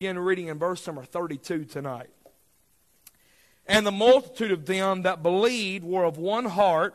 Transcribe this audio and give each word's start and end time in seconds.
begin 0.00 0.16
reading 0.16 0.46
in 0.46 0.56
verse 0.56 0.86
number 0.86 1.02
32 1.02 1.64
tonight. 1.64 2.08
And 3.66 3.84
the 3.84 3.90
multitude 3.90 4.52
of 4.52 4.64
them 4.64 5.02
that 5.02 5.24
believed 5.24 5.84
were 5.84 6.04
of 6.04 6.16
one 6.16 6.44
heart 6.44 6.94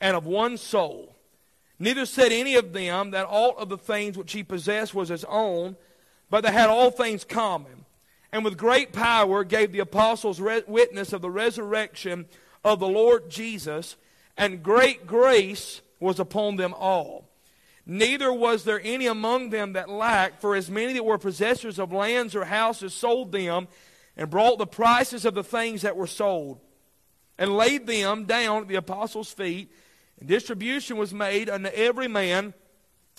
and 0.00 0.16
of 0.16 0.24
one 0.24 0.56
soul. 0.56 1.14
Neither 1.78 2.06
said 2.06 2.32
any 2.32 2.54
of 2.54 2.72
them 2.72 3.10
that 3.10 3.26
all 3.26 3.54
of 3.58 3.68
the 3.68 3.76
things 3.76 4.16
which 4.16 4.32
he 4.32 4.42
possessed 4.42 4.94
was 4.94 5.10
his 5.10 5.26
own, 5.26 5.76
but 6.30 6.42
they 6.42 6.50
had 6.50 6.70
all 6.70 6.90
things 6.90 7.22
common. 7.22 7.84
And 8.32 8.42
with 8.46 8.56
great 8.56 8.94
power 8.94 9.44
gave 9.44 9.72
the 9.72 9.80
apostles 9.80 10.40
witness 10.40 11.12
of 11.12 11.20
the 11.20 11.30
resurrection 11.30 12.24
of 12.64 12.80
the 12.80 12.88
Lord 12.88 13.28
Jesus, 13.28 13.96
and 14.38 14.62
great 14.62 15.06
grace 15.06 15.82
was 16.00 16.18
upon 16.18 16.56
them 16.56 16.72
all. 16.72 17.27
Neither 17.90 18.30
was 18.30 18.64
there 18.64 18.82
any 18.84 19.06
among 19.06 19.48
them 19.48 19.72
that 19.72 19.88
lacked, 19.88 20.42
for 20.42 20.54
as 20.54 20.70
many 20.70 20.92
that 20.92 21.06
were 21.06 21.16
possessors 21.16 21.78
of 21.78 21.90
lands 21.90 22.36
or 22.36 22.44
houses 22.44 22.92
sold 22.92 23.32
them, 23.32 23.66
and 24.14 24.28
brought 24.28 24.58
the 24.58 24.66
prices 24.66 25.24
of 25.24 25.34
the 25.34 25.42
things 25.42 25.80
that 25.80 25.96
were 25.96 26.06
sold, 26.06 26.60
and 27.38 27.56
laid 27.56 27.86
them 27.86 28.26
down 28.26 28.62
at 28.62 28.68
the 28.68 28.74
apostles' 28.74 29.32
feet, 29.32 29.72
and 30.20 30.28
distribution 30.28 30.98
was 30.98 31.14
made 31.14 31.48
unto 31.48 31.70
every 31.70 32.08
man 32.08 32.52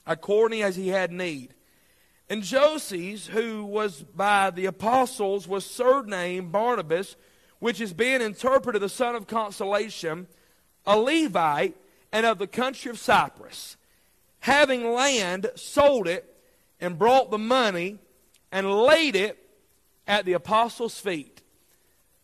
according 0.06 0.62
as 0.62 0.76
he 0.76 0.90
had 0.90 1.12
need. 1.12 1.56
And 2.30 2.44
Joses, 2.44 3.26
who 3.26 3.66
was 3.66 4.04
by 4.04 4.52
the 4.52 4.68
apostles, 4.68 5.48
was 5.48 5.66
surnamed 5.66 6.52
Barnabas, 6.52 7.16
which 7.58 7.82
is 7.82 7.92
being 7.92 8.22
interpreted 8.22 8.84
the 8.84 8.90
son 8.90 9.16
of 9.16 9.26
consolation, 9.26 10.28
a 10.86 10.96
Levite, 10.96 11.76
and 12.12 12.24
of 12.28 12.38
the 12.38 12.46
country 12.46 12.92
of 12.92 13.00
Cyprus 13.00 13.78
having 14.42 14.92
land, 14.94 15.50
sold 15.56 16.08
it, 16.08 16.36
and 16.80 16.98
brought 16.98 17.32
the 17.32 17.38
money 17.38 18.00
and 18.52 18.72
laid 18.72 19.16
it 19.16 19.38
at 20.08 20.26
the 20.26 20.34
apostles' 20.34 21.00
feet. 21.00 21.42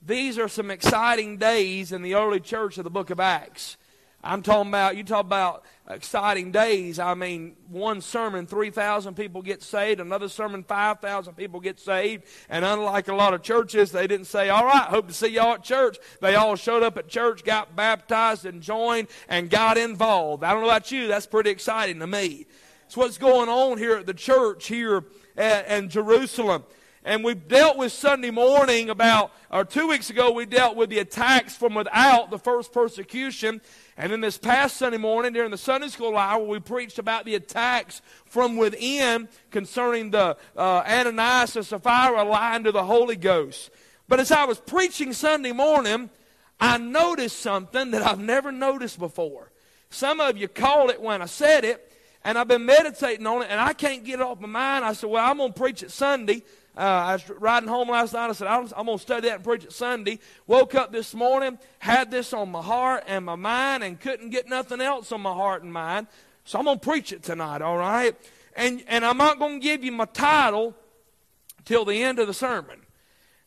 These 0.02 0.38
are 0.38 0.48
some 0.48 0.70
exciting 0.70 1.38
days 1.38 1.92
in 1.92 2.02
the 2.02 2.16
early 2.16 2.40
church 2.40 2.78
of 2.78 2.84
the 2.84 2.90
book 2.90 3.10
of 3.10 3.20
Acts. 3.20 3.78
I'm 4.26 4.42
talking 4.42 4.70
about, 4.70 4.98
you 4.98 5.04
talk 5.04 5.24
about 5.24 5.64
exciting 5.88 6.52
days. 6.52 6.98
I 6.98 7.14
mean, 7.14 7.56
one 7.70 8.02
sermon, 8.02 8.48
3,000 8.48 9.14
people 9.14 9.44
get 9.44 9.62
saved. 9.62 10.00
Another 10.00 10.28
sermon, 10.28 10.64
5,000 10.64 11.36
people 11.36 11.60
get 11.60 11.80
saved. 11.80 12.24
And 12.50 12.66
unlike 12.66 13.08
a 13.08 13.14
lot 13.14 13.36
of 13.36 13.44
churches, 13.44 13.92
they 13.92 14.08
didn't 14.08 14.26
say, 14.26 14.50
all 14.50 14.66
right, 14.66 14.88
hope 14.88 15.08
to 15.08 15.14
see 15.14 15.28
y'all 15.28 15.54
at 15.54 15.64
church. 15.64 15.98
They 16.22 16.34
all 16.34 16.56
showed 16.56 16.82
up 16.82 16.98
at 16.98 17.08
church, 17.08 17.44
got 17.44 17.76
baptized 17.76 18.48
and 18.48 18.64
joined 18.64 19.10
and 19.30 19.48
got 19.48 19.78
involved. 19.78 20.44
I 20.44 20.52
don't 20.52 20.62
know 20.62 20.70
about 20.70 20.92
you. 20.92 21.08
That's 21.08 21.28
pretty 21.28 21.52
exciting 21.52 22.00
to 22.00 22.08
me. 22.08 22.48
It's 22.88 22.98
what's 22.98 23.20
going 23.20 23.50
on 23.50 23.78
here 23.78 23.98
at 23.98 24.08
the 24.08 24.14
church 24.14 24.68
here 24.68 25.04
at, 25.38 25.68
in 25.68 25.90
Jerusalem. 25.90 26.64
And 27.06 27.24
we 27.24 27.36
dealt 27.36 27.78
with 27.78 27.92
Sunday 27.92 28.32
morning 28.32 28.90
about, 28.90 29.32
or 29.52 29.64
two 29.64 29.88
weeks 29.88 30.10
ago, 30.10 30.32
we 30.32 30.48
dealt 30.48 30.76
with 30.76 30.90
the 30.90 30.98
attacks 30.98 31.56
from 31.56 31.76
without, 31.76 32.32
the 32.32 32.40
first 32.40 32.74
persecution. 32.74 33.62
And 33.96 34.12
then 34.12 34.22
this 34.22 34.40
past 34.40 34.78
Sunday 34.78 34.98
morning, 34.98 35.32
during 35.32 35.52
the 35.52 35.58
Sunday 35.58 35.90
school 35.90 36.18
hour, 36.18 36.44
we 36.44 36.60
preached 36.60 36.98
about 36.98 37.26
the 37.26 37.36
attacks 37.36 38.02
from 38.26 38.58
within 38.58 39.30
concerning 39.52 40.10
the 40.10 40.36
uh, 40.58 40.84
Ananias 40.88 41.56
and 41.56 41.64
Sapphira 41.64 42.24
lying 42.24 42.64
to 42.64 42.72
the 42.72 42.84
Holy 42.84 43.16
Ghost. 43.16 43.70
But 44.08 44.20
as 44.20 44.32
I 44.32 44.46
was 44.46 44.60
preaching 44.60 45.14
Sunday 45.14 45.52
morning, 45.52 46.10
I 46.60 46.80
noticed 46.80 47.40
something 47.40 47.92
that 47.92 48.02
I've 48.02 48.20
never 48.20 48.52
noticed 48.52 48.98
before. 48.98 49.52
Some 49.92 50.20
of 50.20 50.38
you 50.38 50.48
called 50.48 50.90
it 50.90 51.00
when 51.00 51.22
I 51.22 51.28
said 51.28 51.66
it, 51.66 51.92
and 52.24 52.40
I've 52.40 52.48
been 52.48 52.66
meditating 52.66 53.28
on 53.28 53.44
it, 53.44 53.50
and 53.52 53.60
I 53.60 53.74
can't 53.74 54.04
get 54.04 54.16
it 54.16 54.22
off 54.24 54.40
my 54.40 54.48
mind. 54.48 54.84
I 54.84 54.94
said, 54.94 55.12
Well, 55.12 55.24
I'm 55.24 55.38
going 55.38 55.54
to 55.54 55.60
preach 55.60 55.84
it 55.84 55.92
Sunday. 55.92 56.42
Uh, 56.78 56.82
I 56.82 57.14
was 57.14 57.30
riding 57.30 57.70
home 57.70 57.90
last 57.90 58.14
night. 58.14 58.30
I 58.30 58.34
said, 58.34 58.48
I'm, 58.48 58.68
I'm 58.76 58.86
going 58.86 58.98
to 58.98 59.02
study 59.02 59.30
that 59.30 59.36
and 59.36 59.44
preach 59.44 59.64
it 59.64 59.72
Sunday. 59.72 60.20
Woke 60.46 60.76
up 60.76 60.92
this 60.92 61.14
morning, 61.14 61.58
had 61.80 62.12
this 62.12 62.34
on 62.34 62.52
my 62.52 62.62
heart 62.62 63.06
and 63.08 63.24
my 63.24 63.36
mind, 63.36 63.84
and 63.84 64.00
couldn't 64.00 64.32
get 64.32 64.50
nothing 64.50 64.82
else 64.82 65.12
on 65.14 65.22
my 65.22 65.34
heart 65.34 65.64
and 65.64 65.72
mind. 65.72 66.08
So 66.44 66.60
I'm 66.60 66.66
going 66.66 66.80
to 66.80 66.86
preach 66.86 67.14
it 67.14 67.24
tonight, 67.24 67.62
all 67.62 67.78
right? 67.78 68.16
And, 68.58 68.84
and 68.88 69.06
I'm 69.06 69.18
not 69.18 69.40
going 69.40 69.62
to 69.62 69.64
give 69.64 69.84
you 69.86 69.94
my 69.94 70.06
title 70.06 70.76
till 71.64 71.86
the 71.86 72.04
end 72.04 72.20
of 72.20 72.28
the 72.28 72.34
sermon. 72.34 72.82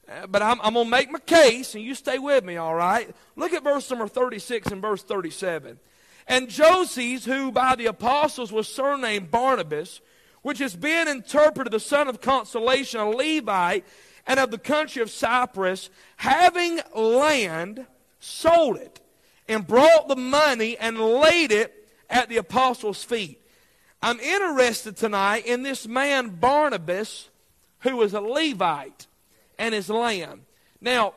Uh, 0.08 0.26
but 0.26 0.40
I'm, 0.40 0.58
I'm 0.62 0.74
going 0.74 0.86
to 0.86 0.90
make 0.90 1.10
my 1.10 1.18
case, 1.18 1.74
and 1.74 1.84
you 1.84 1.94
stay 1.94 2.18
with 2.18 2.44
me, 2.44 2.56
all 2.56 2.74
right? 2.74 3.14
Look 3.36 3.52
at 3.52 3.62
verse 3.62 3.90
number 3.90 4.08
36 4.08 4.68
and 4.68 4.80
verse 4.80 5.02
37. 5.02 5.78
And 6.26 6.48
Joses, 6.48 7.24
who 7.24 7.52
by 7.52 7.76
the 7.76 7.86
apostles 7.86 8.52
was 8.52 8.68
surnamed 8.68 9.30
Barnabas, 9.30 10.00
which 10.42 10.58
has 10.58 10.76
been 10.76 11.08
interpreted 11.08 11.72
the 11.72 11.80
son 11.80 12.08
of 12.08 12.20
consolation, 12.20 13.00
a 13.00 13.08
Levite, 13.08 13.84
and 14.26 14.38
of 14.38 14.50
the 14.50 14.58
country 14.58 15.02
of 15.02 15.10
Cyprus, 15.10 15.90
having 16.16 16.80
land, 16.94 17.86
sold 18.20 18.76
it, 18.76 19.00
and 19.48 19.66
brought 19.66 20.08
the 20.08 20.16
money 20.16 20.76
and 20.76 20.98
laid 20.98 21.50
it 21.50 21.88
at 22.10 22.28
the 22.28 22.36
apostles' 22.36 23.04
feet. 23.04 23.40
I'm 24.02 24.20
interested 24.20 24.96
tonight 24.96 25.46
in 25.46 25.62
this 25.62 25.88
man 25.88 26.36
Barnabas, 26.36 27.30
who 27.80 27.96
was 27.96 28.14
a 28.14 28.20
Levite, 28.20 29.06
and 29.58 29.74
his 29.74 29.88
land. 29.90 30.42
Now, 30.80 31.14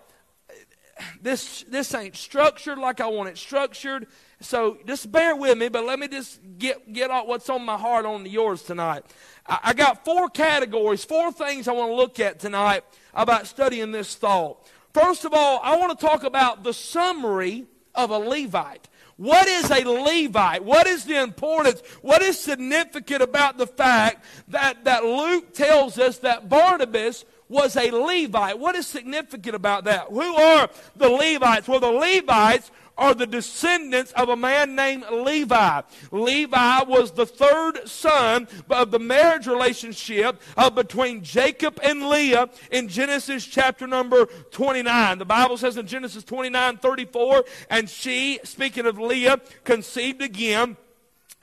this 1.22 1.64
this 1.64 1.94
ain't 1.94 2.16
structured 2.16 2.78
like 2.78 3.02
I 3.02 3.08
want 3.08 3.30
it 3.30 3.38
structured. 3.38 4.08
So 4.42 4.78
just 4.88 5.12
bear 5.12 5.36
with 5.36 5.58
me, 5.58 5.70
but 5.70 5.86
let 5.86 6.00
me 6.00 6.08
just 6.08 6.40
get, 6.58 6.92
get 6.92 7.10
what's 7.28 7.50
on 7.50 7.64
my 7.64 7.78
heart 7.78 8.06
on 8.06 8.26
yours 8.26 8.64
tonight. 8.64 9.04
I, 9.46 9.60
I 9.66 9.74
got 9.74 10.04
four 10.04 10.30
categories, 10.30 11.06
four 11.06 11.32
things 11.32 11.68
I 11.68 11.74
want 11.74 11.92
to 11.92 11.96
look 11.96 12.20
at 12.20 12.40
tonight 12.40 12.84
about 13.14 13.48
studying 13.48 13.92
this 13.92 14.16
thought. 14.16 14.68
First 14.94 15.26
of 15.26 15.34
all, 15.34 15.60
I 15.64 15.78
want 15.78 15.98
to 15.98 16.06
talk 16.06 16.24
about 16.24 16.64
the 16.64 16.74
summary 16.74 17.66
of 17.96 18.10
a 18.10 18.18
Levite. 18.18 18.90
What 19.18 19.48
is 19.48 19.70
a 19.70 19.84
Levite? 19.84 20.64
What 20.64 20.88
is 20.88 21.06
the 21.06 21.22
importance? 21.22 21.82
What 22.02 22.24
is 22.24 22.40
significant 22.40 23.22
about 23.22 23.58
the 23.58 23.68
fact 23.68 24.26
that, 24.48 24.84
that 24.86 25.04
Luke 25.04 25.54
tells 25.54 26.00
us 26.00 26.18
that 26.20 26.50
Barnabas 26.50 27.26
was 27.48 27.78
a 27.78 27.92
Levite? 27.92 28.58
What 28.58 28.76
is 28.76 28.88
significant 28.88 29.56
about 29.56 29.84
that? 29.84 30.08
Who 30.10 30.36
are 30.36 30.70
the 30.96 31.10
Levites? 31.10 31.68
Well, 31.68 31.80
the 31.80 31.92
Levites 31.92 32.72
are 32.98 33.14
the 33.14 33.28
descendants 33.28 34.12
of 34.14 34.30
a 34.30 34.36
man 34.36 34.76
named 34.76 35.06
Levi. 35.12 35.82
Levi 36.12 36.84
was 36.84 37.12
the 37.12 37.26
third 37.26 37.88
son 37.88 38.48
of 38.70 38.92
the 38.92 39.00
marriage 39.00 39.48
relationship 39.48 40.42
of 40.58 40.76
between 40.76 41.24
Jacob 41.24 41.80
and 41.84 42.10
Leah 42.10 42.50
in 42.72 42.88
Genesis 42.88 43.46
chapter 43.46 43.88
number 43.88 44.26
29. 44.52 45.18
The 45.18 45.26
Bible 45.26 45.58
says 45.58 45.78
in 45.78 45.88
Genesis 45.88 46.24
29 46.24 46.78
34, 46.78 47.44
and 47.70 47.90
she, 47.90 48.40
speaking 48.44 48.86
of 48.86 49.00
Leah, 49.00 49.42
conceived 49.64 50.22
again 50.22 50.78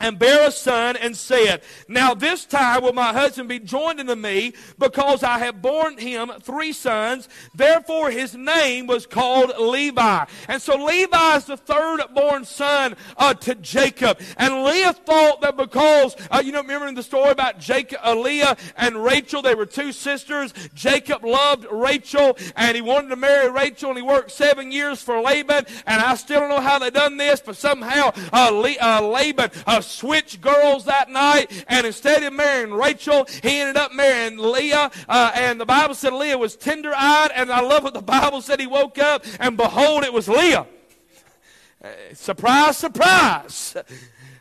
and 0.00 0.18
bare 0.18 0.48
a 0.48 0.50
son 0.50 0.96
and 0.96 1.16
said, 1.16 1.62
Now 1.88 2.14
this 2.14 2.44
time 2.44 2.82
will 2.82 2.92
my 2.92 3.12
husband 3.12 3.48
be 3.48 3.58
joined 3.58 4.00
unto 4.00 4.14
me 4.14 4.54
because 4.78 5.22
I 5.22 5.38
have 5.38 5.60
borne 5.60 5.98
him 5.98 6.30
three 6.40 6.72
sons. 6.72 7.28
Therefore 7.54 8.10
his 8.10 8.34
name 8.34 8.86
was 8.86 9.06
called 9.06 9.52
Levi. 9.58 10.24
And 10.48 10.62
so 10.62 10.76
Levi 10.76 11.36
is 11.36 11.46
the 11.46 11.56
third 11.56 12.00
born 12.14 12.44
son 12.44 12.96
uh, 13.16 13.34
to 13.34 13.54
Jacob. 13.56 14.20
And 14.36 14.64
Leah 14.64 14.92
thought 14.92 15.40
that 15.40 15.56
because, 15.56 16.16
uh, 16.30 16.42
you 16.44 16.52
know, 16.52 16.62
remember 16.62 16.92
the 16.92 17.02
story 17.02 17.30
about 17.30 17.58
Jacob, 17.58 17.98
uh, 18.04 18.14
Leah 18.14 18.56
and 18.76 19.02
Rachel, 19.02 19.42
they 19.42 19.54
were 19.54 19.66
two 19.66 19.92
sisters. 19.92 20.54
Jacob 20.74 21.24
loved 21.24 21.66
Rachel 21.70 22.36
and 22.56 22.76
he 22.76 22.82
wanted 22.82 23.08
to 23.08 23.16
marry 23.16 23.50
Rachel 23.50 23.90
and 23.90 23.98
he 23.98 24.02
worked 24.02 24.30
seven 24.30 24.70
years 24.70 25.02
for 25.02 25.20
Laban. 25.20 25.66
And 25.86 26.00
I 26.02 26.14
still 26.14 26.40
don't 26.40 26.50
know 26.50 26.60
how 26.60 26.78
they 26.78 26.90
done 26.90 27.16
this, 27.16 27.40
but 27.40 27.56
somehow 27.56 28.12
uh, 28.32 28.50
Le- 28.50 28.76
uh, 28.80 29.00
Laban 29.02 29.50
uh, 29.66 29.80
switched 29.88 30.40
girls 30.40 30.84
that 30.84 31.10
night, 31.10 31.64
and 31.68 31.86
instead 31.86 32.22
of 32.22 32.32
marrying 32.32 32.72
Rachel, 32.72 33.26
he 33.42 33.60
ended 33.60 33.76
up 33.76 33.92
marrying 33.92 34.38
Leah. 34.38 34.90
Uh, 35.08 35.32
and 35.34 35.60
the 35.60 35.66
Bible 35.66 35.94
said 35.94 36.12
Leah 36.12 36.38
was 36.38 36.56
tender 36.56 36.92
eyed, 36.94 37.30
and 37.34 37.50
I 37.50 37.60
love 37.60 37.82
what 37.82 37.94
the 37.94 38.02
Bible 38.02 38.40
said. 38.40 38.60
He 38.60 38.66
woke 38.66 38.98
up, 38.98 39.24
and 39.40 39.56
behold, 39.56 40.04
it 40.04 40.12
was 40.12 40.28
Leah. 40.28 40.66
Uh, 41.82 41.88
surprise, 42.12 42.76
surprise. 42.76 43.76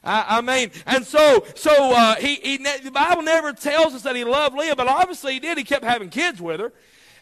I, 0.03 0.37
I, 0.37 0.41
mean, 0.41 0.71
and 0.85 1.05
so, 1.05 1.45
so 1.55 1.93
uh, 1.93 2.15
he, 2.15 2.35
he, 2.35 2.57
the 2.57 2.91
Bible 2.91 3.23
never 3.23 3.51
tells 3.53 3.93
us 3.93 4.03
that 4.03 4.15
he 4.15 4.23
loved 4.23 4.55
Leah, 4.55 4.75
but 4.75 4.87
obviously 4.87 5.33
he 5.33 5.39
did. 5.39 5.57
He 5.57 5.63
kept 5.63 5.83
having 5.83 6.09
kids 6.09 6.41
with 6.41 6.59
her. 6.59 6.71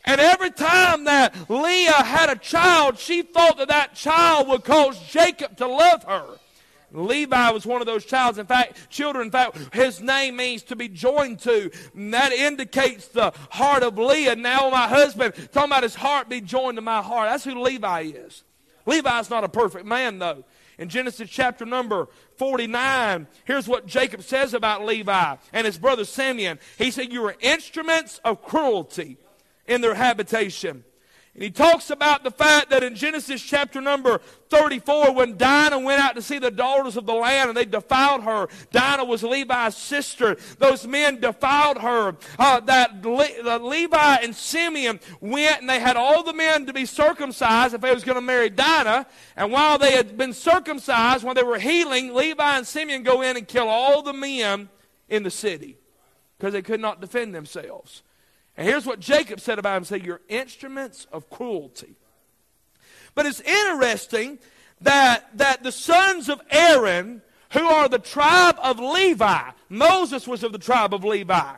And 0.05 0.21
every 0.21 0.51
time 0.51 1.05
that 1.05 1.49
Leah 1.49 2.03
had 2.03 2.29
a 2.29 2.35
child, 2.35 2.99
she 2.99 3.23
thought 3.23 3.57
that 3.57 3.69
that 3.69 3.95
child 3.95 4.47
would 4.47 4.63
cause 4.63 4.99
Jacob 5.09 5.57
to 5.57 5.67
love 5.67 6.03
her. 6.03 6.37
Levi 6.91 7.49
was 7.51 7.65
one 7.65 7.81
of 7.81 7.87
those 7.87 8.05
childs. 8.05 8.37
In 8.37 8.45
fact, 8.45 8.89
children, 8.89 9.27
in 9.27 9.31
fact, 9.31 9.57
his 9.73 10.01
name 10.01 10.35
means 10.35 10.63
to 10.63 10.75
be 10.75 10.87
joined 10.87 11.39
to. 11.39 11.71
And 11.93 12.13
that 12.13 12.31
indicates 12.31 13.07
the 13.07 13.33
heart 13.51 13.83
of 13.83 13.97
Leah. 13.97 14.35
Now 14.35 14.69
my 14.69 14.87
husband, 14.87 15.33
talking 15.51 15.71
about 15.71 15.83
his 15.83 15.95
heart 15.95 16.29
be 16.29 16.41
joined 16.41 16.77
to 16.77 16.81
my 16.81 17.01
heart. 17.01 17.29
That's 17.29 17.43
who 17.43 17.61
Levi 17.61 18.01
is. 18.01 18.43
Levi's 18.85 19.29
not 19.29 19.43
a 19.43 19.49
perfect 19.49 19.85
man, 19.85 20.19
though. 20.19 20.43
In 20.77 20.89
Genesis 20.89 21.29
chapter 21.29 21.65
number 21.65 22.09
49, 22.37 23.27
here's 23.45 23.67
what 23.67 23.87
Jacob 23.87 24.21
says 24.23 24.53
about 24.53 24.85
Levi 24.85 25.35
and 25.53 25.65
his 25.65 25.77
brother 25.77 26.05
Simeon. 26.05 26.59
He 26.77 26.91
said, 26.91 27.13
You 27.13 27.21
were 27.21 27.35
instruments 27.39 28.19
of 28.25 28.43
cruelty 28.43 29.17
in 29.67 29.81
their 29.81 29.95
habitation. 29.95 30.83
And 31.35 31.43
he 31.43 31.51
talks 31.51 31.89
about 31.89 32.23
the 32.23 32.31
fact 32.31 32.69
that 32.69 32.81
in 32.81 32.95
Genesis 32.95 33.41
chapter 33.41 33.81
number 33.81 34.21
34, 34.49 35.11
when 35.11 35.35
Dinah 35.35 35.79
went 35.79 36.01
out 36.01 36.15
to 36.15 36.21
see 36.21 36.39
the 36.39 36.49
daughters 36.49 36.95
of 36.95 37.05
the 37.05 37.13
land 37.13 37.49
and 37.49 37.57
they 37.57 37.65
defiled 37.65 38.23
her, 38.23 38.47
Dinah 38.71 39.03
was 39.03 39.21
Levi's 39.21 39.75
sister. 39.75 40.37
Those 40.59 40.87
men 40.87 41.19
defiled 41.19 41.79
her. 41.79 42.15
Uh, 42.39 42.61
that 42.61 43.05
Le- 43.05 43.59
Levi 43.59 44.15
and 44.23 44.33
Simeon 44.33 45.01
went 45.19 45.59
and 45.59 45.69
they 45.69 45.81
had 45.81 45.97
all 45.97 46.23
the 46.23 46.31
men 46.31 46.67
to 46.67 46.73
be 46.73 46.85
circumcised 46.85 47.73
if 47.73 47.81
they 47.81 47.93
was 47.93 48.05
going 48.05 48.15
to 48.15 48.21
marry 48.21 48.49
Dinah. 48.49 49.05
And 49.35 49.51
while 49.51 49.77
they 49.77 49.91
had 49.91 50.17
been 50.17 50.31
circumcised, 50.31 51.25
when 51.25 51.35
they 51.35 51.43
were 51.43 51.59
healing, 51.59 52.13
Levi 52.13 52.57
and 52.57 52.65
Simeon 52.65 53.03
go 53.03 53.21
in 53.21 53.35
and 53.35 53.45
kill 53.45 53.67
all 53.67 54.01
the 54.01 54.13
men 54.13 54.69
in 55.09 55.23
the 55.23 55.31
city 55.31 55.77
because 56.37 56.53
they 56.53 56.61
could 56.61 56.79
not 56.79 57.01
defend 57.01 57.35
themselves. 57.35 58.03
And 58.57 58.67
here's 58.67 58.85
what 58.85 58.99
Jacob 58.99 59.39
said 59.39 59.59
about 59.59 59.77
him 59.77 59.85
say, 59.85 59.99
You're 59.99 60.21
instruments 60.29 61.07
of 61.11 61.29
cruelty. 61.29 61.95
But 63.13 63.25
it's 63.25 63.41
interesting 63.41 64.39
that, 64.81 65.37
that 65.37 65.63
the 65.63 65.71
sons 65.71 66.29
of 66.29 66.41
Aaron, 66.51 67.21
who 67.51 67.65
are 67.65 67.87
the 67.87 67.99
tribe 67.99 68.57
of 68.61 68.79
Levi, 68.79 69.51
Moses 69.69 70.27
was 70.27 70.43
of 70.43 70.51
the 70.51 70.57
tribe 70.57 70.93
of 70.93 71.03
Levi. 71.03 71.53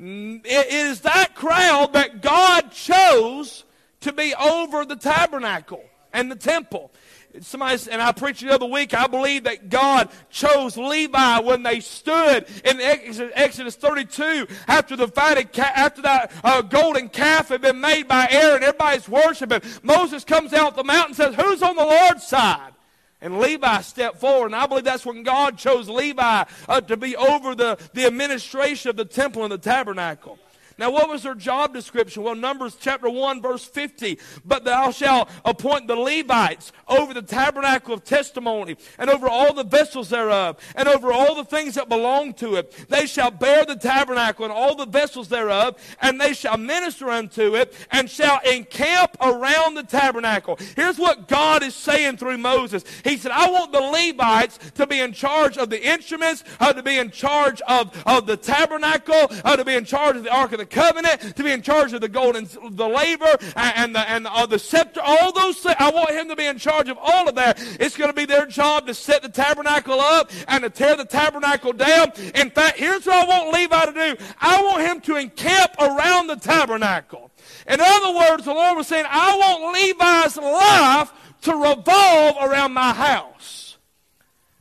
Mm, 0.00 0.40
it 0.44 0.72
is 0.72 1.00
that 1.00 1.34
crowd 1.34 1.94
that 1.94 2.22
God 2.22 2.70
chose 2.70 3.64
to 4.00 4.12
be 4.12 4.34
over 4.34 4.84
the 4.84 4.96
tabernacle 4.96 5.82
and 6.12 6.30
the 6.30 6.36
temple. 6.36 6.92
Somebody, 7.40 7.82
and 7.90 8.00
I 8.00 8.12
preached 8.12 8.40
the 8.40 8.52
other 8.52 8.66
week, 8.66 8.94
I 8.94 9.06
believe 9.06 9.44
that 9.44 9.68
God 9.68 10.08
chose 10.30 10.76
Levi 10.76 11.40
when 11.40 11.62
they 11.62 11.80
stood 11.80 12.46
in 12.64 12.80
Exodus 12.80 13.76
32 13.76 14.46
after 14.66 14.96
the 14.96 15.08
fatted 15.08 15.58
after 15.58 16.02
that 16.02 16.32
uh, 16.44 16.62
golden 16.62 17.08
calf 17.08 17.48
had 17.48 17.60
been 17.60 17.80
made 17.80 18.08
by 18.08 18.28
Aaron. 18.30 18.62
Everybody's 18.62 19.08
worshiping. 19.08 19.60
Moses 19.82 20.24
comes 20.24 20.52
out 20.52 20.76
the 20.76 20.84
mountain 20.84 21.08
and 21.08 21.16
says, 21.16 21.34
Who's 21.34 21.62
on 21.62 21.76
the 21.76 21.84
Lord's 21.84 22.26
side? 22.26 22.72
And 23.20 23.40
Levi 23.40 23.80
stepped 23.80 24.18
forward, 24.18 24.46
and 24.46 24.56
I 24.56 24.66
believe 24.66 24.84
that's 24.84 25.04
when 25.04 25.24
God 25.24 25.58
chose 25.58 25.88
Levi 25.88 26.44
uh, 26.68 26.80
to 26.82 26.96
be 26.96 27.16
over 27.16 27.54
the, 27.56 27.76
the 27.92 28.06
administration 28.06 28.90
of 28.90 28.96
the 28.96 29.04
temple 29.04 29.42
and 29.42 29.50
the 29.50 29.58
tabernacle. 29.58 30.38
Now, 30.78 30.92
what 30.92 31.08
was 31.08 31.24
their 31.24 31.34
job 31.34 31.74
description? 31.74 32.22
Well, 32.22 32.36
Numbers 32.36 32.76
chapter 32.78 33.10
1, 33.10 33.42
verse 33.42 33.64
50. 33.64 34.20
But 34.44 34.64
thou 34.64 34.92
shalt 34.92 35.28
appoint 35.44 35.88
the 35.88 35.96
Levites 35.96 36.70
over 36.86 37.12
the 37.12 37.22
tabernacle 37.22 37.94
of 37.94 38.04
testimony, 38.04 38.76
and 38.96 39.10
over 39.10 39.28
all 39.28 39.52
the 39.52 39.64
vessels 39.64 40.08
thereof, 40.08 40.56
and 40.76 40.88
over 40.88 41.12
all 41.12 41.34
the 41.34 41.44
things 41.44 41.74
that 41.74 41.88
belong 41.88 42.32
to 42.34 42.54
it. 42.54 42.72
They 42.88 43.06
shall 43.06 43.32
bear 43.32 43.64
the 43.64 43.74
tabernacle 43.74 44.44
and 44.44 44.52
all 44.52 44.76
the 44.76 44.86
vessels 44.86 45.28
thereof, 45.28 45.76
and 46.00 46.20
they 46.20 46.32
shall 46.32 46.56
minister 46.56 47.10
unto 47.10 47.56
it, 47.56 47.74
and 47.90 48.08
shall 48.08 48.38
encamp 48.40 49.16
around 49.20 49.74
the 49.74 49.82
tabernacle. 49.82 50.58
Here's 50.76 50.98
what 50.98 51.26
God 51.26 51.64
is 51.64 51.74
saying 51.74 52.18
through 52.18 52.38
Moses. 52.38 52.84
He 53.02 53.16
said, 53.16 53.32
I 53.32 53.50
want 53.50 53.72
the 53.72 53.80
Levites 53.80 54.58
to 54.76 54.86
be 54.86 55.00
in 55.00 55.12
charge 55.12 55.58
of 55.58 55.70
the 55.70 55.84
instruments, 55.84 56.44
uh, 56.60 56.72
to 56.72 56.82
be 56.84 56.98
in 56.98 57.10
charge 57.10 57.60
of, 57.62 58.00
of 58.06 58.26
the 58.26 58.36
tabernacle, 58.36 59.28
uh, 59.44 59.56
to 59.56 59.64
be 59.64 59.74
in 59.74 59.84
charge 59.84 60.16
of 60.16 60.22
the 60.22 60.32
Ark 60.32 60.52
of 60.52 60.58
the 60.58 60.67
covenant, 60.68 61.36
to 61.36 61.42
be 61.42 61.50
in 61.50 61.62
charge 61.62 61.92
of 61.92 62.00
the 62.00 62.08
golden, 62.08 62.48
the 62.70 62.88
labor 62.88 63.36
and 63.56 63.94
the, 63.94 64.00
and 64.08 64.24
the, 64.24 64.32
uh, 64.32 64.46
the 64.46 64.58
scepter, 64.58 65.00
all 65.02 65.32
those 65.32 65.58
things. 65.58 65.76
I 65.78 65.90
want 65.90 66.10
him 66.10 66.28
to 66.28 66.36
be 66.36 66.46
in 66.46 66.58
charge 66.58 66.88
of 66.88 66.98
all 67.00 67.28
of 67.28 67.34
that. 67.34 67.58
It's 67.80 67.96
going 67.96 68.10
to 68.10 68.14
be 68.14 68.24
their 68.24 68.46
job 68.46 68.86
to 68.86 68.94
set 68.94 69.22
the 69.22 69.28
tabernacle 69.28 70.00
up 70.00 70.30
and 70.46 70.64
to 70.64 70.70
tear 70.70 70.96
the 70.96 71.04
tabernacle 71.04 71.72
down. 71.72 72.12
In 72.34 72.50
fact, 72.50 72.78
here's 72.78 73.06
what 73.06 73.16
I 73.16 73.28
want 73.28 73.52
Levi 73.54 73.86
to 73.86 73.92
do. 73.92 74.24
I 74.40 74.62
want 74.62 74.82
him 74.82 75.00
to 75.02 75.16
encamp 75.16 75.72
around 75.78 76.28
the 76.28 76.36
tabernacle. 76.36 77.30
In 77.66 77.80
other 77.80 78.16
words, 78.16 78.44
the 78.44 78.54
Lord 78.54 78.76
was 78.76 78.86
saying, 78.86 79.06
I 79.08 79.36
want 79.36 79.74
Levi's 79.74 80.36
life 80.36 81.12
to 81.42 81.52
revolve 81.52 82.36
around 82.40 82.72
my 82.72 82.92
house. 82.92 83.76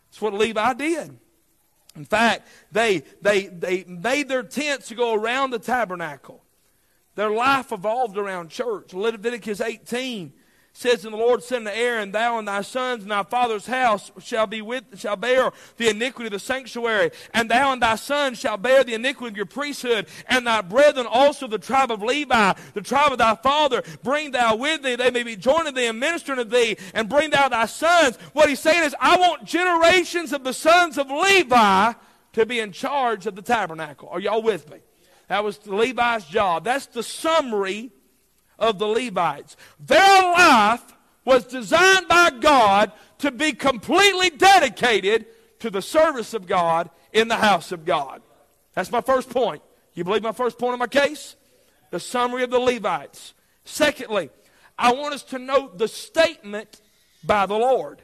That's 0.10 0.22
what 0.22 0.34
Levi 0.34 0.74
did. 0.74 1.20
In 1.98 2.06
fact, 2.06 2.48
they, 2.72 3.04
they, 3.22 3.48
they 3.48 3.84
made 3.86 4.30
their 4.30 4.44
tents 4.44 4.88
to 4.90 4.96
go 4.96 5.14
around 5.14 5.50
the 5.50 5.60
tabernacle. 5.60 6.44
Their 7.16 7.32
life 7.32 7.72
evolved 7.72 8.18
around 8.18 8.50
church. 8.50 8.94
Leviticus 8.94 9.60
18 9.60 10.32
says, 10.78 11.06
And 11.06 11.14
the 11.14 11.18
Lord 11.18 11.44
said 11.44 11.66
unto 11.66 11.72
Aaron, 11.72 12.12
Thou 12.12 12.38
and 12.38 12.48
thy 12.48 12.62
sons 12.62 13.02
and 13.02 13.12
thy 13.12 13.24
father's 13.24 13.66
house 13.66 14.12
shall 14.20 14.46
be 14.46 14.62
with 14.62 14.84
shall 15.00 15.16
bear 15.16 15.52
the 15.78 15.90
iniquity 15.90 16.28
of 16.28 16.34
the 16.34 16.40
sanctuary, 16.40 17.10
and 17.34 17.50
thou 17.50 17.74
and 17.74 17.82
thy 17.82 17.96
sons 17.96 18.38
shall 18.38 18.58
bear 18.58 18.84
the 18.84 18.94
iniquity 18.94 19.34
of 19.34 19.38
your 19.38 19.48
priesthood, 19.48 20.08
and 20.28 20.46
thy 20.46 20.62
brethren 20.62 21.08
also 21.10 21.48
the 21.48 21.58
tribe 21.58 21.90
of 21.90 22.04
Levi, 22.04 22.54
the 22.76 22.82
tribe 22.82 23.12
of 23.12 23.18
thy 23.18 23.34
father, 23.36 23.82
bring 24.04 24.30
thou 24.30 24.56
with 24.56 24.84
thee, 24.84 24.96
they 24.96 25.10
may 25.10 25.24
be 25.24 25.36
joined 25.36 25.66
to 25.66 25.72
thee 25.72 25.88
and 25.88 26.00
ministering 26.00 26.38
to 26.38 26.46
thee, 26.46 26.78
and 26.94 27.10
bring 27.10 27.32
thou 27.32 27.50
thy 27.50 27.66
sons. 27.66 28.16
What 28.34 28.48
he's 28.48 28.60
saying 28.60 28.84
is, 28.84 28.96
I 29.00 29.18
want 29.18 29.46
generations 29.46 30.32
of 30.32 30.44
the 30.44 30.54
sons 30.54 31.00
of 31.00 31.10
Levi 31.10 31.94
to 32.34 32.46
be 32.46 32.60
in 32.60 32.72
charge 32.72 33.26
of 33.26 33.36
the 33.36 33.42
tabernacle. 33.42 34.10
Are 34.10 34.20
y'all 34.20 34.44
with 34.44 34.70
me? 34.70 34.78
That 35.28 35.44
was 35.44 35.66
Levi's 35.66 36.26
job. 36.26 36.64
That's 36.64 36.86
the 36.86 37.02
summary 37.02 37.92
of 38.60 38.80
the 38.80 38.88
Levites. 38.88 39.56
Their 39.80 40.22
life 40.24 40.84
was 41.26 41.46
designed 41.46 42.08
by 42.08 42.32
God 42.40 42.92
to 43.20 43.32
be 43.32 43.52
completely 43.54 44.30
dedicated 44.30 45.26
to 45.60 45.70
the 45.70 45.82
service 45.82 46.34
of 46.34 46.48
God 46.48 46.90
in 47.12 47.28
the 47.28 47.36
house 47.36 47.72
of 47.72 47.86
God. 47.86 48.22
That's 48.74 48.92
my 48.92 49.02
first 49.02 49.30
point. 49.30 49.62
You 49.94 50.04
believe 50.04 50.22
my 50.22 50.32
first 50.32 50.60
point 50.60 50.74
of 50.74 50.80
my 50.80 50.88
case? 50.88 51.36
The 51.90 52.00
summary 52.00 52.44
of 52.44 52.52
the 52.52 52.60
Levites. 52.60 53.34
Secondly, 53.66 54.30
I 54.78 54.94
want 54.94 55.16
us 55.16 55.24
to 55.24 55.40
note 55.40 55.78
the 55.78 55.88
statement 55.88 56.82
by 57.24 57.46
the 57.46 57.58
Lord. 57.58 58.02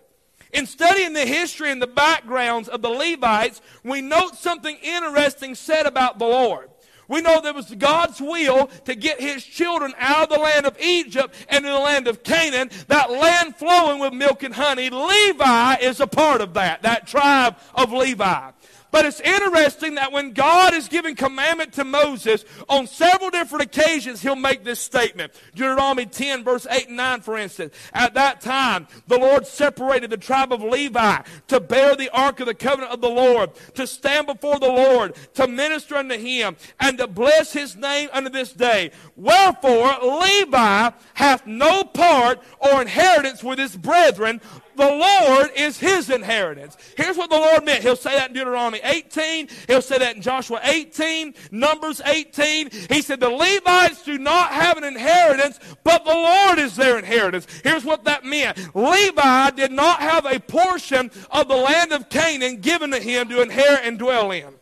In 0.51 0.65
studying 0.65 1.13
the 1.13 1.25
history 1.25 1.71
and 1.71 1.81
the 1.81 1.87
backgrounds 1.87 2.67
of 2.67 2.81
the 2.81 2.89
Levites, 2.89 3.61
we 3.83 4.01
note 4.01 4.35
something 4.35 4.77
interesting 4.81 5.55
said 5.55 5.85
about 5.85 6.19
the 6.19 6.25
Lord. 6.25 6.69
We 7.07 7.21
know 7.21 7.41
there 7.41 7.53
was 7.53 7.73
God's 7.75 8.21
will 8.21 8.67
to 8.85 8.95
get 8.95 9.19
his 9.19 9.43
children 9.43 9.93
out 9.97 10.23
of 10.23 10.37
the 10.37 10.43
land 10.43 10.65
of 10.65 10.79
Egypt 10.79 11.35
and 11.49 11.65
in 11.65 11.71
the 11.71 11.79
land 11.79 12.07
of 12.07 12.23
Canaan, 12.23 12.69
that 12.87 13.11
land 13.11 13.55
flowing 13.55 13.99
with 13.99 14.13
milk 14.13 14.43
and 14.43 14.53
honey. 14.53 14.89
Levi 14.89 15.75
is 15.75 15.99
a 15.99 16.07
part 16.07 16.41
of 16.41 16.53
that, 16.53 16.81
that 16.83 17.07
tribe 17.07 17.57
of 17.75 17.91
Levi. 17.91 18.51
But 18.93 19.05
it's 19.05 19.19
interesting 19.21 19.95
that 19.95 20.11
when 20.11 20.33
God 20.33 20.75
is 20.75 20.87
giving 20.87 21.15
commandment 21.15 21.73
to 21.73 21.83
Moses, 21.83 22.45
on 22.69 22.85
several 22.85 23.31
different 23.31 23.63
occasions, 23.63 24.21
he'll 24.21 24.35
make 24.35 24.63
this 24.63 24.79
statement. 24.79 25.33
Deuteronomy 25.55 26.05
10, 26.05 26.43
verse 26.43 26.67
8 26.69 26.89
and 26.89 26.97
9, 26.97 27.21
for 27.21 27.35
instance. 27.35 27.73
At 27.91 28.13
that 28.13 28.39
time, 28.39 28.87
the 29.07 29.17
Lord 29.17 29.47
separated 29.47 30.11
the 30.11 30.17
tribe 30.17 30.53
of 30.53 30.61
Levi 30.61 31.23
to 31.47 31.59
bear 31.59 31.95
the 31.95 32.11
ark 32.11 32.39
of 32.39 32.45
the 32.45 32.53
covenant 32.53 32.91
of 32.91 33.01
the 33.01 33.09
Lord, 33.09 33.49
to 33.73 33.87
stand 33.87 34.27
before 34.27 34.59
the 34.59 34.67
Lord, 34.67 35.15
to 35.33 35.47
minister 35.47 35.95
unto 35.95 36.15
him, 36.15 36.55
and 36.79 36.99
to 36.99 37.07
bless 37.07 37.51
his 37.51 37.75
name 37.75 38.09
unto 38.13 38.29
this 38.29 38.53
day. 38.53 38.91
Wherefore, 39.15 39.97
Levi 40.03 40.91
hath 41.15 41.47
no 41.47 41.83
part 41.83 42.43
or 42.59 42.83
inheritance 42.83 43.43
with 43.43 43.57
his 43.57 43.75
brethren, 43.75 44.39
the 44.75 44.89
Lord 44.89 45.51
is 45.55 45.77
his 45.77 46.09
inheritance. 46.09 46.77
Here's 46.97 47.17
what 47.17 47.29
the 47.29 47.37
Lord 47.37 47.65
meant. 47.65 47.83
He'll 47.83 47.95
say 47.95 48.15
that 48.15 48.29
in 48.29 48.35
Deuteronomy 48.35 48.79
18. 48.83 49.47
He'll 49.67 49.81
say 49.81 49.97
that 49.97 50.15
in 50.15 50.21
Joshua 50.21 50.59
18, 50.63 51.33
Numbers 51.51 52.01
18. 52.05 52.69
He 52.89 53.01
said 53.01 53.19
the 53.19 53.29
Levites 53.29 54.03
do 54.03 54.17
not 54.17 54.51
have 54.51 54.77
an 54.77 54.83
inheritance, 54.83 55.59
but 55.83 56.05
the 56.05 56.13
Lord 56.13 56.59
is 56.59 56.75
their 56.75 56.97
inheritance. 56.97 57.47
Here's 57.63 57.85
what 57.85 58.05
that 58.05 58.25
meant. 58.25 58.75
Levi 58.75 59.51
did 59.51 59.71
not 59.71 59.99
have 59.99 60.25
a 60.25 60.39
portion 60.39 61.11
of 61.31 61.47
the 61.47 61.55
land 61.55 61.91
of 61.91 62.09
Canaan 62.09 62.61
given 62.61 62.91
to 62.91 62.99
him 62.99 63.29
to 63.29 63.41
inherit 63.41 63.81
and 63.83 63.99
dwell 63.99 64.31
in. 64.31 64.53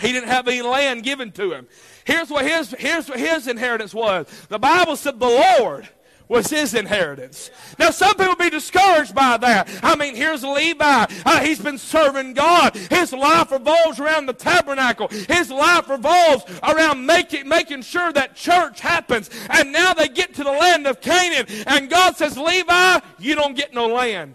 He 0.00 0.12
didn't 0.12 0.28
have 0.28 0.46
any 0.46 0.62
land 0.62 1.02
given 1.02 1.32
to 1.32 1.52
him. 1.52 1.66
Here's 2.04 2.30
what 2.30 2.46
his, 2.46 2.70
here's 2.78 3.08
what 3.08 3.18
his 3.18 3.48
inheritance 3.48 3.92
was. 3.92 4.26
The 4.48 4.58
Bible 4.58 4.96
said 4.96 5.18
the 5.18 5.26
Lord 5.58 5.88
was 6.28 6.48
his 6.48 6.74
inheritance. 6.74 7.50
Now, 7.78 7.90
some 7.90 8.14
people 8.16 8.36
be 8.36 8.50
discouraged 8.50 9.14
by 9.14 9.38
that. 9.38 9.68
I 9.82 9.96
mean, 9.96 10.14
here's 10.14 10.44
Levi. 10.44 11.06
Uh, 11.24 11.40
he's 11.40 11.60
been 11.60 11.78
serving 11.78 12.34
God. 12.34 12.76
His 12.76 13.12
life 13.12 13.50
revolves 13.50 13.98
around 13.98 14.26
the 14.26 14.34
tabernacle. 14.34 15.08
His 15.08 15.50
life 15.50 15.88
revolves 15.88 16.44
around 16.62 17.06
making, 17.06 17.48
making 17.48 17.82
sure 17.82 18.12
that 18.12 18.36
church 18.36 18.80
happens. 18.80 19.30
And 19.50 19.72
now 19.72 19.94
they 19.94 20.08
get 20.08 20.34
to 20.34 20.44
the 20.44 20.52
land 20.52 20.86
of 20.86 21.00
Canaan. 21.00 21.46
And 21.66 21.88
God 21.88 22.16
says, 22.16 22.36
Levi, 22.36 23.00
you 23.18 23.34
don't 23.34 23.56
get 23.56 23.72
no 23.72 23.86
land, 23.86 24.34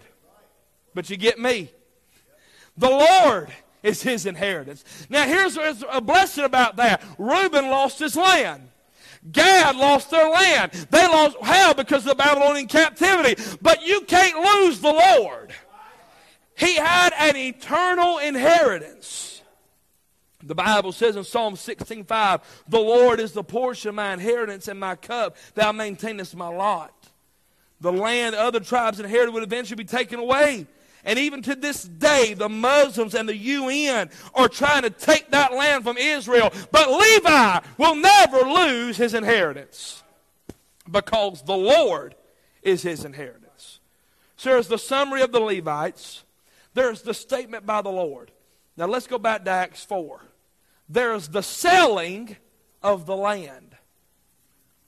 but 0.94 1.08
you 1.10 1.16
get 1.16 1.38
me. 1.38 1.70
The 2.76 2.90
Lord 2.90 3.52
is 3.84 4.02
his 4.02 4.26
inheritance. 4.26 4.84
Now, 5.08 5.26
here's 5.26 5.56
a 5.56 6.00
blessing 6.00 6.44
about 6.44 6.76
that 6.76 7.04
Reuben 7.18 7.68
lost 7.68 8.00
his 8.00 8.16
land. 8.16 8.70
Gad 9.30 9.76
lost 9.76 10.10
their 10.10 10.28
land. 10.28 10.72
They 10.90 11.06
lost 11.06 11.36
how? 11.42 11.72
Because 11.72 12.02
of 12.02 12.10
the 12.10 12.14
Babylonian 12.14 12.68
captivity. 12.68 13.42
But 13.62 13.86
you 13.86 14.02
can't 14.02 14.38
lose 14.44 14.80
the 14.80 14.92
Lord. 14.92 15.54
He 16.56 16.76
had 16.76 17.12
an 17.18 17.36
eternal 17.36 18.18
inheritance. 18.18 19.42
The 20.42 20.54
Bible 20.54 20.92
says 20.92 21.16
in 21.16 21.24
Psalm 21.24 21.56
16:5, 21.56 22.42
"The 22.68 22.78
Lord 22.78 23.18
is 23.18 23.32
the 23.32 23.42
portion 23.42 23.88
of 23.88 23.94
my 23.94 24.12
inheritance 24.12 24.68
and 24.68 24.78
my 24.78 24.94
cup; 24.94 25.36
thou 25.54 25.72
maintainest 25.72 26.36
my 26.36 26.48
lot." 26.48 26.92
The 27.80 27.92
land 27.92 28.34
other 28.34 28.60
tribes 28.60 29.00
inherited 29.00 29.32
would 29.32 29.42
eventually 29.42 29.76
be 29.76 29.88
taken 29.88 30.18
away. 30.18 30.66
And 31.04 31.18
even 31.18 31.42
to 31.42 31.54
this 31.54 31.82
day, 31.82 32.34
the 32.34 32.48
Muslims 32.48 33.14
and 33.14 33.28
the 33.28 33.36
UN 33.36 34.10
are 34.34 34.48
trying 34.48 34.82
to 34.82 34.90
take 34.90 35.30
that 35.30 35.52
land 35.52 35.84
from 35.84 35.98
Israel. 35.98 36.52
But 36.72 36.90
Levi 36.90 37.60
will 37.76 37.94
never 37.94 38.38
lose 38.38 38.96
his 38.96 39.12
inheritance 39.12 40.02
because 40.90 41.42
the 41.42 41.56
Lord 41.56 42.14
is 42.62 42.82
his 42.82 43.04
inheritance. 43.04 43.80
So 44.36 44.50
there's 44.50 44.68
the 44.68 44.78
summary 44.78 45.22
of 45.22 45.32
the 45.32 45.40
Levites. 45.40 46.24
There's 46.72 47.02
the 47.02 47.14
statement 47.14 47.66
by 47.66 47.82
the 47.82 47.90
Lord. 47.90 48.30
Now 48.76 48.86
let's 48.86 49.06
go 49.06 49.18
back 49.18 49.44
to 49.44 49.50
Acts 49.50 49.84
4. 49.84 50.20
There's 50.88 51.28
the 51.28 51.42
selling 51.42 52.36
of 52.82 53.06
the 53.06 53.16
land. 53.16 53.76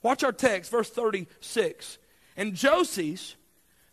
Watch 0.01 0.23
our 0.23 0.31
text, 0.31 0.71
verse 0.71 0.89
36. 0.89 1.97
And 2.35 2.53
Joses, 2.53 3.35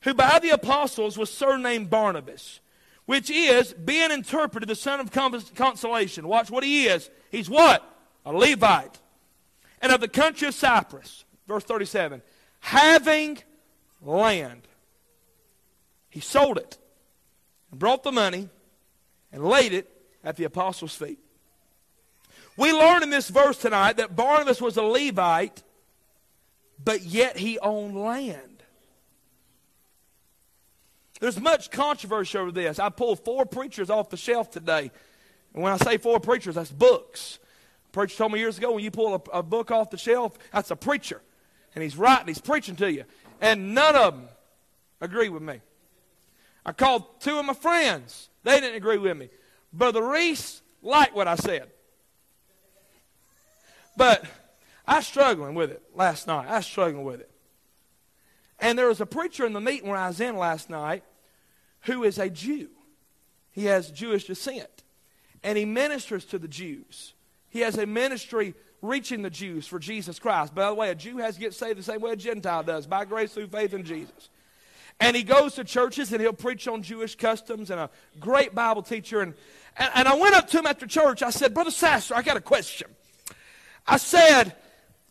who 0.04 0.14
by 0.14 0.38
the 0.38 0.50
apostles 0.50 1.18
was 1.18 1.30
surnamed 1.30 1.90
Barnabas, 1.90 2.60
which 3.06 3.30
is, 3.30 3.72
being 3.72 4.10
interpreted, 4.10 4.68
the 4.68 4.74
son 4.74 5.00
of 5.00 5.10
consolation. 5.10 6.28
Watch 6.28 6.50
what 6.50 6.62
he 6.62 6.86
is. 6.86 7.10
He's 7.30 7.50
what? 7.50 7.82
A 8.24 8.32
Levite. 8.32 8.98
And 9.82 9.92
of 9.92 10.00
the 10.00 10.08
country 10.08 10.48
of 10.48 10.54
Cyprus, 10.54 11.24
verse 11.46 11.64
37, 11.64 12.22
having 12.60 13.38
land. 14.00 14.62
He 16.08 16.20
sold 16.20 16.58
it 16.58 16.78
and 17.70 17.80
brought 17.80 18.02
the 18.02 18.12
money 18.12 18.48
and 19.32 19.44
laid 19.44 19.72
it 19.72 19.90
at 20.22 20.36
the 20.36 20.44
apostles' 20.44 20.94
feet. 20.94 21.18
We 22.56 22.72
learn 22.72 23.02
in 23.02 23.10
this 23.10 23.28
verse 23.28 23.58
tonight 23.58 23.96
that 23.96 24.14
Barnabas 24.14 24.60
was 24.60 24.76
a 24.76 24.82
Levite, 24.82 25.62
but 26.82 27.02
yet 27.02 27.36
he 27.38 27.58
owned 27.58 27.96
land. 27.96 28.53
There's 31.24 31.40
much 31.40 31.70
controversy 31.70 32.36
over 32.36 32.52
this. 32.52 32.78
I 32.78 32.90
pulled 32.90 33.18
four 33.24 33.46
preachers 33.46 33.88
off 33.88 34.10
the 34.10 34.16
shelf 34.18 34.50
today. 34.50 34.90
And 35.54 35.62
when 35.62 35.72
I 35.72 35.78
say 35.78 35.96
four 35.96 36.20
preachers, 36.20 36.56
that's 36.56 36.70
books. 36.70 37.38
A 37.88 37.92
preacher 37.92 38.18
told 38.18 38.32
me 38.32 38.40
years 38.40 38.58
ago 38.58 38.72
when 38.72 38.84
you 38.84 38.90
pull 38.90 39.14
a, 39.14 39.38
a 39.38 39.42
book 39.42 39.70
off 39.70 39.88
the 39.88 39.96
shelf, 39.96 40.36
that's 40.52 40.70
a 40.70 40.76
preacher. 40.76 41.22
And 41.74 41.82
he's 41.82 41.96
writing, 41.96 42.26
he's 42.26 42.42
preaching 42.42 42.76
to 42.76 42.92
you. 42.92 43.04
And 43.40 43.74
none 43.74 43.96
of 43.96 44.12
them 44.12 44.28
agree 45.00 45.30
with 45.30 45.40
me. 45.40 45.62
I 46.66 46.72
called 46.72 47.22
two 47.22 47.38
of 47.38 47.46
my 47.46 47.54
friends. 47.54 48.28
They 48.42 48.60
didn't 48.60 48.76
agree 48.76 48.98
with 48.98 49.16
me. 49.16 49.30
Brother 49.72 50.06
Reese 50.06 50.60
liked 50.82 51.14
what 51.14 51.26
I 51.26 51.36
said. 51.36 51.70
But 53.96 54.26
I 54.86 54.96
was 54.96 55.06
struggling 55.06 55.54
with 55.54 55.70
it 55.70 55.82
last 55.94 56.26
night. 56.26 56.48
I 56.48 56.56
was 56.56 56.66
struggling 56.66 57.06
with 57.06 57.20
it. 57.20 57.30
And 58.60 58.78
there 58.78 58.88
was 58.88 59.00
a 59.00 59.06
preacher 59.06 59.46
in 59.46 59.54
the 59.54 59.60
meeting 59.62 59.88
where 59.88 59.96
I 59.96 60.08
was 60.08 60.20
in 60.20 60.36
last 60.36 60.68
night 60.68 61.02
who 61.84 62.04
is 62.04 62.18
a 62.18 62.28
Jew. 62.28 62.68
He 63.52 63.66
has 63.66 63.90
Jewish 63.90 64.24
descent. 64.24 64.82
And 65.42 65.56
he 65.56 65.64
ministers 65.64 66.24
to 66.26 66.38
the 66.38 66.48
Jews. 66.48 67.14
He 67.50 67.60
has 67.60 67.78
a 67.78 67.86
ministry 67.86 68.54
reaching 68.82 69.22
the 69.22 69.30
Jews 69.30 69.66
for 69.66 69.78
Jesus 69.78 70.18
Christ. 70.18 70.54
By 70.54 70.68
the 70.68 70.74
way, 70.74 70.90
a 70.90 70.94
Jew 70.94 71.18
has 71.18 71.34
to 71.34 71.40
get 71.40 71.54
saved 71.54 71.78
the 71.78 71.82
same 71.82 72.00
way 72.00 72.12
a 72.12 72.16
Gentile 72.16 72.62
does, 72.62 72.86
by 72.86 73.04
grace 73.04 73.32
through 73.32 73.48
faith 73.48 73.74
in 73.74 73.84
Jesus. 73.84 74.28
And 75.00 75.16
he 75.16 75.22
goes 75.22 75.54
to 75.54 75.64
churches 75.64 76.12
and 76.12 76.20
he'll 76.20 76.32
preach 76.32 76.68
on 76.68 76.82
Jewish 76.82 77.16
customs 77.16 77.70
and 77.70 77.80
a 77.80 77.90
great 78.20 78.54
Bible 78.54 78.82
teacher. 78.82 79.20
And, 79.20 79.34
and, 79.76 79.90
and 79.94 80.08
I 80.08 80.14
went 80.14 80.34
up 80.34 80.48
to 80.50 80.58
him 80.58 80.66
after 80.66 80.86
church. 80.86 81.22
I 81.22 81.30
said, 81.30 81.52
Brother 81.52 81.70
Sasser, 81.70 82.14
I 82.14 82.22
got 82.22 82.36
a 82.36 82.40
question. 82.40 82.88
I 83.86 83.96
said, 83.96 84.54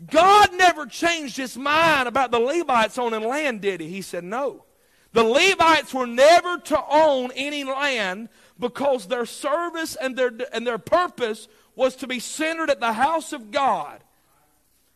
God 0.09 0.49
never 0.53 0.85
changed 0.85 1.37
his 1.37 1.57
mind 1.57 2.07
about 2.07 2.31
the 2.31 2.39
Levites 2.39 2.97
owning 2.97 3.27
land, 3.27 3.61
did 3.61 3.81
he? 3.81 3.87
He 3.87 4.01
said, 4.01 4.23
No. 4.23 4.63
The 5.13 5.23
Levites 5.23 5.93
were 5.93 6.07
never 6.07 6.57
to 6.57 6.83
own 6.89 7.31
any 7.35 7.63
land 7.63 8.29
because 8.59 9.07
their 9.07 9.25
service 9.25 9.95
and 9.95 10.15
their, 10.15 10.31
and 10.51 10.65
their 10.65 10.79
purpose 10.79 11.47
was 11.75 11.95
to 11.97 12.07
be 12.07 12.19
centered 12.19 12.69
at 12.69 12.79
the 12.79 12.93
house 12.93 13.31
of 13.31 13.51
God. 13.51 14.03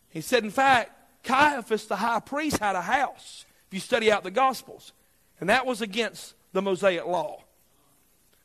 He 0.10 0.22
said, 0.22 0.44
in 0.44 0.52
fact, 0.52 0.92
Caiaphas, 1.24 1.86
the 1.86 1.98
high 1.98 2.20
priest, 2.20 2.58
had 2.58 2.76
a 2.76 2.82
house, 2.82 3.46
if 3.68 3.74
you 3.74 3.80
study 3.80 4.12
out 4.12 4.24
the 4.24 4.32
Gospels. 4.32 4.94
And 5.40 5.50
that 5.50 5.66
was 5.66 5.82
against 5.82 6.34
the 6.54 6.62
Mosaic 6.62 7.06
law. 7.06 7.44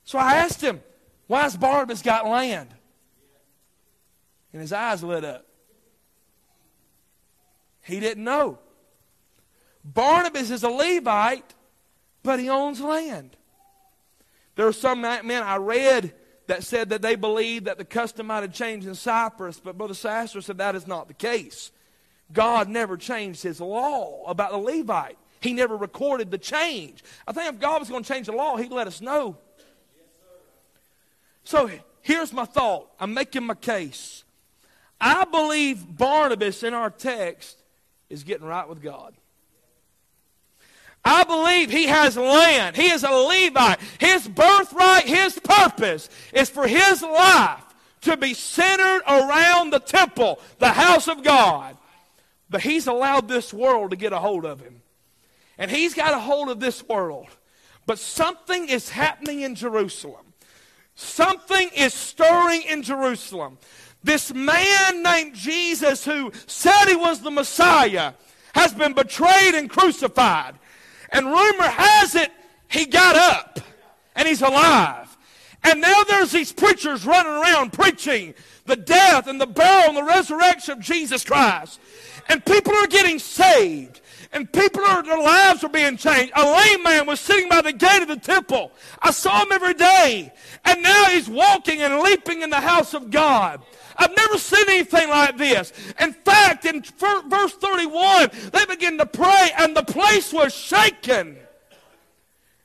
So 0.04 0.18
I 0.18 0.36
asked 0.36 0.60
him, 0.60 0.82
why 1.26 1.42
has 1.42 1.56
Barnabas 1.56 2.02
got 2.02 2.26
land? 2.26 2.68
And 4.52 4.60
his 4.60 4.72
eyes 4.72 5.02
lit 5.02 5.24
up. 5.24 5.46
He 7.84 8.00
didn't 8.00 8.24
know. 8.24 8.58
Barnabas 9.84 10.50
is 10.50 10.62
a 10.62 10.68
Levite, 10.68 11.54
but 12.22 12.38
he 12.38 12.48
owns 12.48 12.80
land. 12.80 13.36
There 14.56 14.66
are 14.66 14.72
some 14.72 15.00
men 15.00 15.30
I 15.30 15.56
read 15.56 16.14
that 16.46 16.64
said 16.64 16.90
that 16.90 17.02
they 17.02 17.14
believed 17.14 17.66
that 17.66 17.78
the 17.78 17.84
custom 17.84 18.26
might 18.26 18.42
have 18.42 18.52
changed 18.52 18.86
in 18.86 18.94
Cyprus, 18.94 19.60
but 19.60 19.78
Brother 19.78 19.94
Sasser 19.94 20.40
said 20.40 20.58
that 20.58 20.74
is 20.74 20.86
not 20.86 21.08
the 21.08 21.14
case. 21.14 21.70
God 22.32 22.68
never 22.68 22.96
changed 22.96 23.42
his 23.42 23.60
law 23.60 24.24
about 24.26 24.52
the 24.52 24.58
Levite. 24.58 25.18
He 25.40 25.52
never 25.52 25.76
recorded 25.76 26.30
the 26.30 26.38
change. 26.38 27.02
I 27.26 27.32
think 27.32 27.52
if 27.52 27.60
God 27.60 27.80
was 27.80 27.88
going 27.88 28.02
to 28.02 28.12
change 28.12 28.26
the 28.26 28.32
law, 28.32 28.56
he'd 28.56 28.72
let 28.72 28.86
us 28.86 29.00
know. 29.00 29.36
So 31.44 31.70
here's 32.00 32.32
my 32.32 32.44
thought. 32.44 32.88
I'm 33.00 33.14
making 33.14 33.44
my 33.44 33.54
case. 33.54 34.24
I 35.00 35.24
believe 35.24 35.84
Barnabas 35.96 36.62
in 36.62 36.74
our 36.74 36.90
text 36.90 37.60
is 38.08 38.22
getting 38.22 38.46
right 38.46 38.68
with 38.68 38.82
God. 38.82 39.14
I 41.12 41.24
believe 41.24 41.70
he 41.70 41.88
has 41.88 42.16
land. 42.16 42.74
He 42.74 42.88
is 42.88 43.04
a 43.04 43.10
Levite. 43.10 43.78
His 43.98 44.26
birthright, 44.26 45.04
his 45.04 45.38
purpose 45.38 46.08
is 46.32 46.48
for 46.48 46.66
his 46.66 47.02
life 47.02 47.62
to 48.00 48.16
be 48.16 48.32
centered 48.32 49.02
around 49.06 49.70
the 49.70 49.78
temple, 49.78 50.40
the 50.58 50.70
house 50.70 51.08
of 51.08 51.22
God. 51.22 51.76
But 52.48 52.62
he's 52.62 52.86
allowed 52.86 53.28
this 53.28 53.52
world 53.52 53.90
to 53.90 53.96
get 53.96 54.14
a 54.14 54.18
hold 54.18 54.46
of 54.46 54.60
him. 54.60 54.80
And 55.58 55.70
he's 55.70 55.92
got 55.92 56.14
a 56.14 56.18
hold 56.18 56.48
of 56.48 56.60
this 56.60 56.82
world. 56.88 57.26
But 57.84 57.98
something 57.98 58.70
is 58.70 58.88
happening 58.88 59.42
in 59.42 59.54
Jerusalem. 59.54 60.32
Something 60.94 61.68
is 61.76 61.92
stirring 61.92 62.62
in 62.62 62.82
Jerusalem. 62.82 63.58
This 64.02 64.32
man 64.32 65.02
named 65.02 65.34
Jesus, 65.34 66.06
who 66.06 66.32
said 66.46 66.86
he 66.86 66.96
was 66.96 67.20
the 67.20 67.30
Messiah, 67.30 68.14
has 68.54 68.72
been 68.72 68.94
betrayed 68.94 69.54
and 69.54 69.68
crucified. 69.68 70.54
And 71.12 71.26
rumor 71.26 71.68
has 71.68 72.14
it 72.14 72.32
he 72.68 72.86
got 72.86 73.16
up 73.16 73.60
and 74.16 74.26
he's 74.26 74.42
alive. 74.42 75.16
And 75.62 75.80
now 75.80 76.02
there's 76.04 76.32
these 76.32 76.52
preachers 76.52 77.06
running 77.06 77.32
around 77.32 77.72
preaching 77.72 78.34
the 78.66 78.76
death 78.76 79.26
and 79.26 79.40
the 79.40 79.46
burial 79.46 79.90
and 79.90 79.96
the 79.96 80.02
resurrection 80.02 80.78
of 80.78 80.80
Jesus 80.80 81.24
Christ. 81.24 81.78
And 82.28 82.44
people 82.44 82.74
are 82.74 82.86
getting 82.86 83.18
saved. 83.18 84.00
And 84.32 84.50
people 84.50 84.82
are, 84.82 85.02
their 85.02 85.18
lives 85.18 85.62
are 85.62 85.68
being 85.68 85.98
changed. 85.98 86.32
A 86.34 86.44
lame 86.44 86.82
man 86.82 87.06
was 87.06 87.20
sitting 87.20 87.50
by 87.50 87.60
the 87.60 87.72
gate 87.72 88.00
of 88.00 88.08
the 88.08 88.16
temple. 88.16 88.72
I 89.00 89.10
saw 89.10 89.42
him 89.42 89.52
every 89.52 89.74
day. 89.74 90.32
And 90.64 90.82
now 90.82 91.04
he's 91.06 91.28
walking 91.28 91.82
and 91.82 92.00
leaping 92.00 92.40
in 92.40 92.48
the 92.48 92.60
house 92.60 92.94
of 92.94 93.10
God. 93.10 93.60
I've 93.96 94.16
never 94.16 94.38
seen 94.38 94.64
anything 94.68 95.10
like 95.10 95.36
this. 95.36 95.72
In 96.00 96.14
fact, 96.14 96.64
in 96.64 96.82
verse 96.82 97.52
31, 97.52 98.30
they 98.52 98.64
begin 98.64 98.96
to 98.98 99.06
pray 99.06 99.50
and 99.58 99.76
the 99.76 99.82
place 99.82 100.32
was 100.32 100.54
shaken. 100.54 101.36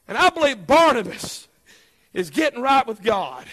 And 0.07 0.17
I 0.17 0.29
believe 0.29 0.65
Barnabas 0.65 1.49
is 2.13 2.29
getting 2.29 2.61
right 2.61 2.87
with 2.87 3.03
God. 3.03 3.45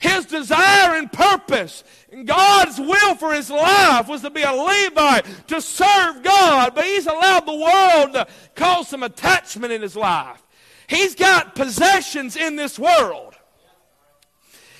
His 0.00 0.24
desire 0.24 0.96
and 0.96 1.12
purpose 1.12 1.84
and 2.10 2.26
God's 2.26 2.78
will 2.80 3.14
for 3.14 3.34
his 3.34 3.50
life 3.50 4.08
was 4.08 4.22
to 4.22 4.30
be 4.30 4.42
a 4.42 4.50
Levite, 4.50 5.26
to 5.48 5.60
serve 5.60 6.22
God, 6.22 6.74
but 6.74 6.84
he's 6.84 7.06
allowed 7.06 7.46
the 7.46 7.54
world 7.54 8.14
to 8.14 8.26
cause 8.54 8.88
some 8.88 9.02
attachment 9.02 9.72
in 9.72 9.82
his 9.82 9.94
life. 9.94 10.42
He's 10.88 11.14
got 11.14 11.54
possessions 11.54 12.34
in 12.34 12.56
this 12.56 12.78
world. 12.78 13.34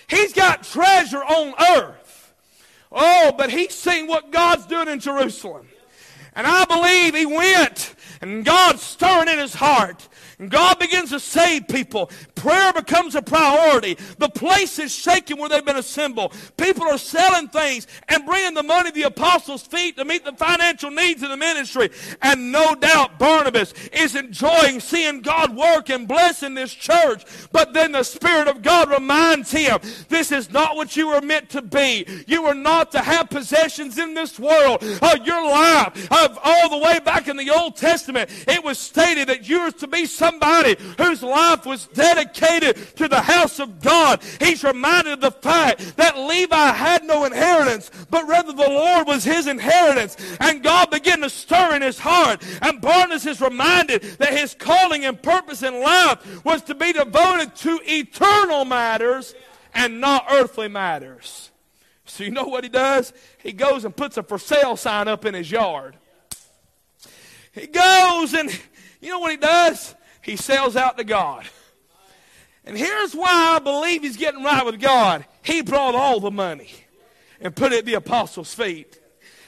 He's 0.09 0.33
got 0.33 0.65
treasure 0.65 1.23
on 1.23 1.55
earth. 1.77 2.35
Oh, 2.91 3.33
but 3.37 3.51
he's 3.51 3.75
seen 3.75 4.09
what 4.09 4.33
God's 4.33 4.67
doing 4.67 4.89
in 4.89 4.99
Jerusalem. 4.99 5.69
And 6.35 6.47
I 6.47 6.65
believe 6.65 7.15
he 7.15 7.27
went 7.27 7.95
and 8.21 8.45
God's 8.45 8.83
stirring 8.83 9.29
in 9.29 9.39
his 9.39 9.55
heart. 9.55 10.09
God 10.49 10.79
begins 10.79 11.11
to 11.11 11.21
save 11.21 11.69
people. 11.69 12.11
prayer 12.35 12.73
becomes 12.73 13.15
a 13.15 13.23
priority, 13.23 13.99
the 14.19 14.29
place 14.29 14.79
is 14.79 14.95
shaking 14.95 15.39
where 15.39 15.49
they've 15.49 15.65
been 15.65 15.77
assembled. 15.77 16.35
People 16.57 16.85
are 16.85 16.99
selling 16.99 17.49
things 17.49 17.87
and 18.09 18.25
bringing 18.25 18.55
the 18.55 18.63
money 18.63 18.91
to 18.91 18.95
the 18.95 19.03
apostles' 19.03 19.63
feet 19.63 19.97
to 19.97 20.05
meet 20.05 20.25
the 20.25 20.33
financial 20.33 20.91
needs 20.91 21.23
of 21.23 21.31
the 21.31 21.37
ministry. 21.37 21.91
And 22.23 22.53
no 22.53 22.75
doubt 22.75 23.19
Barnabas 23.19 23.75
is 23.93 24.17
enjoying 24.17 24.81
seeing 24.81 25.21
God 25.21 25.55
work 25.55 25.91
and 25.91 26.09
blessing 26.09 26.55
this 26.55 26.73
church. 26.73 27.25
But 27.53 27.73
then 27.73 27.93
the 27.93 28.03
Spirit 28.03 28.49
of 28.49 28.63
God 28.63 28.91
reminds 28.91 29.51
him, 29.51 29.79
this 30.09 30.33
is 30.33 30.51
not 30.51 30.77
what 30.77 30.97
you 30.97 31.09
were 31.09 31.21
meant 31.21 31.51
to 31.51 31.63
be. 31.63 32.07
You 32.27 32.43
were 32.43 32.55
not 32.55 32.93
to 32.93 33.01
have 33.01 33.31
possessions 33.31 33.99
in 33.99 34.15
this 34.15 34.39
world. 34.39 34.79
Uh, 35.03 35.19
your 35.25 35.45
life, 35.45 36.09
uh, 36.11 36.29
all 36.43 36.71
the 36.71 36.79
way 36.79 36.99
back 37.01 37.29
in 37.29 37.37
the 37.37 37.51
Old 37.51 37.77
Testament, 37.77 38.31
it 38.49 38.63
was 38.65 38.79
stated 38.79 39.29
that 39.29 39.49
you 39.49 39.63
were 39.63 39.71
to 39.73 39.87
be 39.87 40.07
somebody 40.31 40.77
whose 40.99 41.23
life 41.23 41.67
was 41.67 41.87
dedicated 41.89 42.77
to 42.97 43.09
the 43.09 43.21
house 43.21 43.59
of 43.59 43.81
God. 43.81 44.23
He's 44.39 44.63
reminded 44.65 45.15
of 45.15 45.21
the 45.21 45.31
fact 45.31 45.97
that 45.97 46.19
Levi 46.19 46.73
had 46.73 47.05
no 47.05 47.25
inheritance, 47.25 47.91
but 48.11 48.27
rather 48.29 48.53
the 48.53 48.69
Lord 48.69 49.07
was 49.07 49.25
his 49.25 49.47
inheritance. 49.47 50.17
And 50.41 50.63
God 50.63 50.91
began 50.91 51.21
to 51.21 51.31
stir 51.31 51.77
in 51.77 51.83
his 51.83 51.99
heart. 51.99 52.43
And 52.63 52.81
Barnabas 52.81 53.27
is 53.27 53.41
reminded 53.41 54.03
that 54.19 54.37
his 54.37 54.55
calling 54.55 55.05
and 55.05 55.21
purpose 55.21 55.63
in 55.63 55.81
life 55.81 56.45
was 56.45 56.63
to 56.63 56.75
be 56.75 56.93
devoted 56.93 57.55
to 57.57 57.81
eternal 57.85 58.65
matters 58.65 59.35
and 59.75 60.01
not 60.01 60.27
earthly 60.31 60.69
matters. 60.69 61.51
So 62.05 62.25
you 62.25 62.31
know 62.31 62.45
what 62.45 62.65
he 62.65 62.71
does? 62.71 63.13
He 63.39 63.53
goes 63.53 63.85
and 63.85 63.97
puts 63.97 64.17
a 64.17 64.23
for 64.23 64.39
sale 64.39 64.77
sign 64.77 65.07
up 65.07 65.25
in 65.25 65.35
his 65.35 65.51
yard. 65.51 65.97
He 67.53 67.67
goes 67.67 68.35
and 68.35 68.51
you 69.01 69.09
know 69.09 69.19
what 69.19 69.31
he 69.31 69.37
does? 69.37 69.95
He 70.23 70.37
sells 70.37 70.77
out 70.77 70.99
to 70.99 71.05
God. 71.05 71.47
And 72.65 72.77
here's 72.77 73.15
why 73.15 73.57
I 73.57 73.59
believe 73.59 74.03
he's 74.03 74.17
getting 74.17 74.45
right 74.45 74.65
with 74.65 74.81
God. 74.81 75.25
He 75.43 75.63
brought 75.63 75.95
all 75.95 76.21
the 76.21 76.31
money 76.31 76.71
and 77.41 77.57
put 77.57 77.73
it 77.73 77.81
at 77.81 77.85
the 77.87 77.95
apostles' 77.95 78.53
feet. 78.53 79.01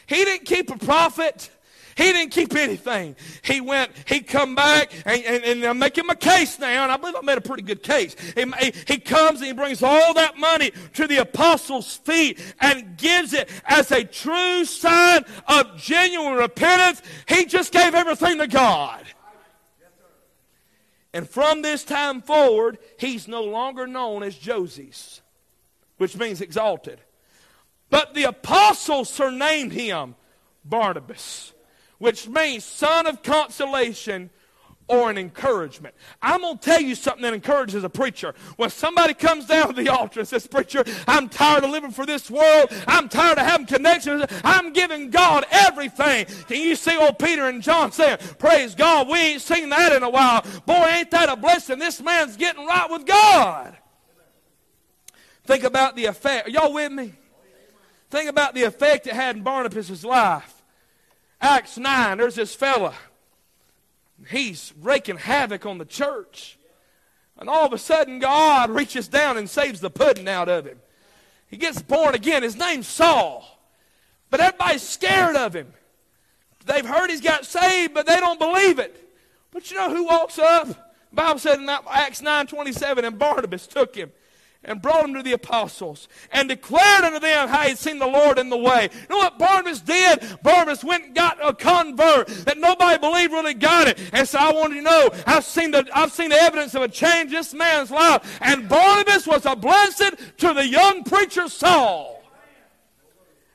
He 0.06 0.24
didn't 0.24 0.46
keep 0.46 0.70
a 0.70 0.78
profit. 0.78 1.50
He 1.94 2.04
didn't 2.04 2.30
keep 2.32 2.54
anything. 2.54 3.16
He 3.42 3.60
went, 3.60 3.92
he 4.06 4.20
come 4.20 4.54
back, 4.54 4.92
and, 5.04 5.22
and, 5.24 5.44
and 5.44 5.64
I'm 5.64 5.78
making 5.78 6.06
my 6.06 6.14
case 6.14 6.58
now, 6.58 6.84
and 6.84 6.90
I 6.90 6.96
believe 6.96 7.16
I 7.16 7.20
made 7.20 7.36
a 7.36 7.42
pretty 7.42 7.64
good 7.64 7.82
case. 7.82 8.16
He, 8.34 8.72
he 8.86 8.98
comes 8.98 9.40
and 9.40 9.48
he 9.48 9.52
brings 9.52 9.82
all 9.82 10.14
that 10.14 10.38
money 10.38 10.72
to 10.94 11.06
the 11.06 11.18
apostles' 11.18 11.96
feet 11.96 12.40
and 12.60 12.96
gives 12.96 13.34
it 13.34 13.50
as 13.66 13.92
a 13.92 14.04
true 14.04 14.64
sign 14.64 15.24
of 15.46 15.76
genuine 15.76 16.34
repentance. 16.34 17.02
He 17.28 17.44
just 17.44 17.72
gave 17.72 17.94
everything 17.94 18.38
to 18.38 18.46
God. 18.46 19.04
And 21.12 21.28
from 21.28 21.62
this 21.62 21.84
time 21.84 22.22
forward, 22.22 22.78
he's 22.98 23.28
no 23.28 23.42
longer 23.42 23.86
known 23.86 24.22
as 24.22 24.36
Joses, 24.36 25.20
which 25.98 26.16
means 26.16 26.40
exalted. 26.40 27.00
But 27.90 28.14
the 28.14 28.24
apostles 28.24 29.10
surnamed 29.10 29.72
him 29.72 30.14
Barnabas 30.64 31.52
which 32.02 32.26
means 32.26 32.64
son 32.64 33.06
of 33.06 33.22
consolation 33.22 34.28
or 34.92 35.08
an 35.08 35.16
encouragement. 35.16 35.94
I'm 36.20 36.42
going 36.42 36.58
to 36.58 36.62
tell 36.62 36.80
you 36.80 36.94
something 36.94 37.22
that 37.22 37.32
encourages 37.32 37.82
a 37.82 37.88
preacher. 37.88 38.34
When 38.56 38.68
somebody 38.68 39.14
comes 39.14 39.46
down 39.46 39.68
to 39.68 39.72
the 39.72 39.88
altar 39.88 40.20
and 40.20 40.28
says, 40.28 40.46
Preacher, 40.46 40.84
I'm 41.08 41.30
tired 41.30 41.64
of 41.64 41.70
living 41.70 41.92
for 41.92 42.04
this 42.04 42.30
world. 42.30 42.68
I'm 42.86 43.08
tired 43.08 43.38
of 43.38 43.46
having 43.46 43.66
connections. 43.66 44.24
I'm 44.44 44.74
giving 44.74 45.08
God 45.08 45.46
everything. 45.50 46.26
Can 46.46 46.60
you 46.60 46.76
see 46.76 46.94
old 46.98 47.18
Peter 47.18 47.48
and 47.48 47.62
John 47.62 47.90
saying, 47.90 48.18
Praise 48.38 48.74
God, 48.74 49.08
we 49.08 49.18
ain't 49.18 49.40
seen 49.40 49.70
that 49.70 49.92
in 49.92 50.02
a 50.02 50.10
while. 50.10 50.44
Boy, 50.66 50.84
ain't 50.88 51.10
that 51.12 51.30
a 51.30 51.36
blessing. 51.36 51.78
This 51.78 52.02
man's 52.02 52.36
getting 52.36 52.66
right 52.66 52.90
with 52.90 53.06
God. 53.06 53.74
Think 55.44 55.64
about 55.64 55.96
the 55.96 56.04
effect. 56.04 56.48
Are 56.48 56.50
y'all 56.50 56.72
with 56.74 56.92
me? 56.92 57.14
Think 58.10 58.28
about 58.28 58.54
the 58.54 58.64
effect 58.64 59.06
it 59.06 59.14
had 59.14 59.36
in 59.36 59.42
Barnabas' 59.42 60.04
life. 60.04 60.62
Acts 61.40 61.78
9, 61.78 62.18
there's 62.18 62.34
this 62.34 62.54
fella. 62.54 62.94
He's 64.30 64.72
raking 64.80 65.18
havoc 65.18 65.66
on 65.66 65.78
the 65.78 65.84
church. 65.84 66.58
And 67.38 67.48
all 67.48 67.66
of 67.66 67.72
a 67.72 67.78
sudden, 67.78 68.18
God 68.18 68.70
reaches 68.70 69.08
down 69.08 69.36
and 69.36 69.48
saves 69.48 69.80
the 69.80 69.90
pudding 69.90 70.28
out 70.28 70.48
of 70.48 70.66
him. 70.66 70.78
He 71.48 71.56
gets 71.56 71.82
born 71.82 72.14
again. 72.14 72.42
His 72.42 72.56
name's 72.56 72.86
Saul. 72.86 73.44
But 74.30 74.40
everybody's 74.40 74.82
scared 74.82 75.36
of 75.36 75.54
him. 75.54 75.72
They've 76.64 76.86
heard 76.86 77.10
he's 77.10 77.20
got 77.20 77.44
saved, 77.44 77.94
but 77.94 78.06
they 78.06 78.20
don't 78.20 78.38
believe 78.38 78.78
it. 78.78 79.10
But 79.50 79.70
you 79.70 79.76
know 79.76 79.94
who 79.94 80.04
walks 80.04 80.38
up? 80.38 80.68
The 80.68 81.16
Bible 81.16 81.38
said 81.38 81.58
in 81.58 81.68
Acts 81.68 82.22
9 82.22 82.46
27, 82.46 83.04
and 83.04 83.18
Barnabas 83.18 83.66
took 83.66 83.94
him 83.94 84.12
and 84.64 84.80
brought 84.80 85.04
him 85.04 85.14
to 85.14 85.22
the 85.22 85.32
apostles 85.32 86.08
and 86.30 86.48
declared 86.48 87.04
unto 87.04 87.18
them 87.18 87.48
how 87.48 87.62
he 87.62 87.70
had 87.70 87.78
seen 87.78 87.98
the 87.98 88.06
Lord 88.06 88.38
in 88.38 88.48
the 88.48 88.56
way. 88.56 88.88
You 88.92 89.08
know 89.08 89.18
what 89.18 89.38
Barnabas 89.38 89.80
did? 89.80 90.38
Barnabas 90.42 90.84
went 90.84 91.06
and 91.06 91.14
got 91.14 91.38
a 91.42 91.52
convert 91.52 92.28
that 92.28 92.58
nobody 92.58 92.98
believed 92.98 93.32
really 93.32 93.54
got 93.54 93.88
it. 93.88 93.98
And 94.12 94.28
so 94.28 94.38
I 94.38 94.52
wanted 94.52 94.76
to 94.76 94.82
know, 94.82 95.10
I've 95.26 95.44
seen 95.44 95.72
the, 95.72 95.86
I've 95.94 96.12
seen 96.12 96.30
the 96.30 96.40
evidence 96.40 96.74
of 96.74 96.82
a 96.82 96.88
change 96.88 97.30
in 97.30 97.36
this 97.38 97.54
man's 97.54 97.90
life. 97.90 98.38
And 98.40 98.68
Barnabas 98.68 99.26
was 99.26 99.46
a 99.46 99.56
blessing 99.56 100.12
to 100.38 100.54
the 100.54 100.66
young 100.66 101.04
preacher 101.04 101.48
Saul. 101.48 102.22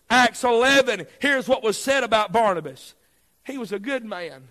Acts 0.09 0.43
11, 0.43 1.05
here's 1.19 1.47
what 1.47 1.63
was 1.63 1.77
said 1.77 2.03
about 2.03 2.31
Barnabas. 2.31 2.95
He 3.45 3.57
was 3.57 3.71
a 3.71 3.79
good 3.79 4.05
man 4.05 4.49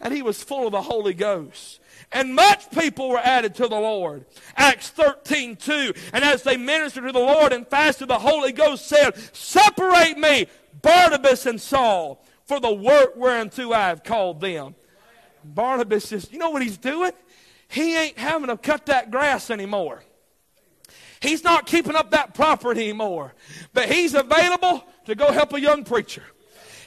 and 0.00 0.12
he 0.12 0.22
was 0.22 0.42
full 0.42 0.66
of 0.66 0.72
the 0.72 0.82
Holy 0.82 1.14
Ghost 1.14 1.80
and 2.12 2.34
much 2.34 2.70
people 2.70 3.08
were 3.08 3.18
added 3.18 3.54
to 3.56 3.68
the 3.68 3.78
Lord. 3.78 4.24
Acts 4.56 4.90
13, 4.90 5.56
2. 5.56 5.92
And 6.12 6.24
as 6.24 6.42
they 6.42 6.56
ministered 6.56 7.04
to 7.04 7.12
the 7.12 7.18
Lord 7.18 7.52
and 7.52 7.66
fasted, 7.66 8.08
the 8.08 8.18
Holy 8.18 8.52
Ghost 8.52 8.86
said, 8.86 9.16
Separate 9.34 10.18
me, 10.18 10.46
Barnabas 10.82 11.46
and 11.46 11.60
Saul, 11.60 12.24
for 12.44 12.60
the 12.60 12.72
work 12.72 13.16
whereunto 13.16 13.72
I 13.72 13.88
have 13.88 14.04
called 14.04 14.40
them. 14.40 14.74
Barnabas 15.44 16.08
says, 16.08 16.28
You 16.30 16.38
know 16.38 16.50
what 16.50 16.62
he's 16.62 16.78
doing? 16.78 17.12
He 17.68 17.96
ain't 17.96 18.18
having 18.18 18.48
to 18.48 18.56
cut 18.56 18.86
that 18.86 19.10
grass 19.10 19.50
anymore. 19.50 20.02
He's 21.20 21.42
not 21.42 21.66
keeping 21.66 21.96
up 21.96 22.10
that 22.12 22.34
property 22.34 22.84
anymore. 22.84 23.34
But 23.72 23.90
he's 23.90 24.14
available 24.14 24.84
to 25.06 25.14
go 25.14 25.32
help 25.32 25.52
a 25.54 25.60
young 25.60 25.84
preacher. 25.84 26.22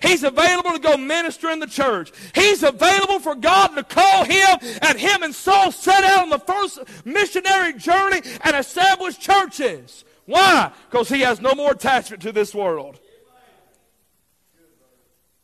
He's 0.01 0.23
available 0.23 0.71
to 0.71 0.79
go 0.79 0.97
minister 0.97 1.49
in 1.49 1.59
the 1.59 1.67
church. 1.67 2.11
He's 2.33 2.63
available 2.63 3.19
for 3.19 3.35
God 3.35 3.69
to 3.75 3.83
call 3.83 4.23
him 4.23 4.57
and 4.81 4.99
him 4.99 5.23
and 5.23 5.35
Saul 5.35 5.71
set 5.71 6.03
out 6.03 6.23
on 6.23 6.29
the 6.29 6.39
first 6.39 6.79
missionary 7.05 7.73
journey 7.73 8.21
and 8.43 8.55
establish 8.55 9.17
churches. 9.17 10.05
Why? 10.25 10.71
Because 10.89 11.09
he 11.09 11.21
has 11.21 11.41
no 11.41 11.55
more 11.55 11.71
attachment 11.71 12.21
to 12.23 12.31
this 12.31 12.53
world. 12.53 12.99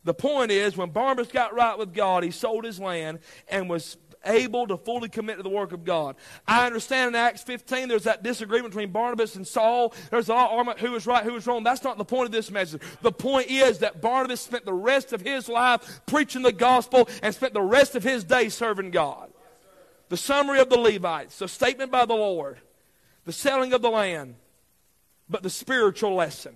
The 0.04 0.14
point 0.14 0.52
is, 0.52 0.76
when 0.76 0.90
Barnabas 0.90 1.32
got 1.32 1.52
right 1.52 1.76
with 1.76 1.92
God, 1.92 2.22
he 2.22 2.30
sold 2.30 2.64
his 2.64 2.78
land 2.78 3.18
and 3.48 3.68
was 3.68 3.96
able 4.24 4.66
to 4.66 4.76
fully 4.76 5.08
commit 5.08 5.36
to 5.36 5.42
the 5.42 5.48
work 5.48 5.72
of 5.72 5.84
God. 5.84 6.16
I 6.46 6.66
understand 6.66 7.08
in 7.08 7.14
Acts 7.14 7.42
15 7.42 7.88
there's 7.88 8.04
that 8.04 8.22
disagreement 8.22 8.72
between 8.72 8.90
Barnabas 8.90 9.36
and 9.36 9.46
Saul. 9.46 9.94
There's 10.10 10.28
a 10.28 10.34
lot 10.34 10.50
of 10.50 10.58
argument 10.58 10.78
who 10.80 10.92
was 10.92 11.06
right, 11.06 11.24
who 11.24 11.32
was 11.32 11.46
wrong. 11.46 11.62
That's 11.64 11.84
not 11.84 11.98
the 11.98 12.04
point 12.04 12.26
of 12.26 12.32
this 12.32 12.50
message. 12.50 12.82
The 13.02 13.12
point 13.12 13.50
is 13.50 13.78
that 13.78 14.00
Barnabas 14.00 14.40
spent 14.40 14.64
the 14.64 14.74
rest 14.74 15.12
of 15.12 15.20
his 15.20 15.48
life 15.48 16.00
preaching 16.06 16.42
the 16.42 16.52
gospel 16.52 17.08
and 17.22 17.34
spent 17.34 17.54
the 17.54 17.62
rest 17.62 17.94
of 17.94 18.02
his 18.02 18.24
day 18.24 18.48
serving 18.48 18.90
God. 18.90 19.30
The 20.08 20.16
summary 20.16 20.60
of 20.60 20.70
the 20.70 20.78
Levites, 20.78 21.38
the 21.38 21.48
statement 21.48 21.90
by 21.90 22.06
the 22.06 22.14
Lord, 22.14 22.58
the 23.24 23.32
selling 23.32 23.72
of 23.72 23.82
the 23.82 23.90
land, 23.90 24.36
but 25.28 25.42
the 25.42 25.50
spiritual 25.50 26.14
lesson. 26.14 26.54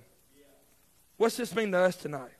What's 1.16 1.36
this 1.36 1.54
mean 1.54 1.72
to 1.72 1.78
us 1.78 1.96
tonight? 1.96 2.30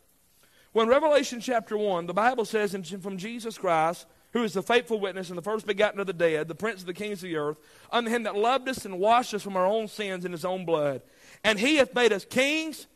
Well, 0.72 0.85
in 0.85 0.88
Revelation 0.88 1.40
chapter 1.40 1.76
1, 1.76 2.06
the 2.06 2.14
Bible 2.14 2.44
says 2.44 2.76
from 3.02 3.18
Jesus 3.18 3.59
Christ, 3.59 4.06
who 4.33 4.45
is 4.45 4.53
the 4.53 4.62
faithful 4.62 5.01
witness 5.01 5.29
and 5.29 5.38
the 5.38 5.43
first 5.43 5.66
begotten 5.66 6.01
of 6.01 6.07
the 6.07 6.12
dead, 6.12 6.49
the 6.49 6.55
prince 6.55 6.81
of 6.81 6.87
the 6.87 6.95
kings 6.95 7.19
of 7.19 7.29
the 7.29 7.37
earth, 7.37 7.59
unto 7.90 8.11
him 8.11 8.23
that 8.23 8.37
loved 8.37 8.69
us 8.69 8.85
and 8.85 8.99
washed 8.99 9.35
us 9.35 9.43
from 9.43 9.57
our 9.57 9.66
own 9.66 9.88
sins 9.88 10.25
in 10.25 10.33
his 10.33 10.45
own 10.45 10.64
blood. 10.64 11.03
And 11.43 11.59
he 11.59 11.77
hath 11.77 11.95
made 11.95 12.12
us 12.12 12.25
kings 12.25 12.87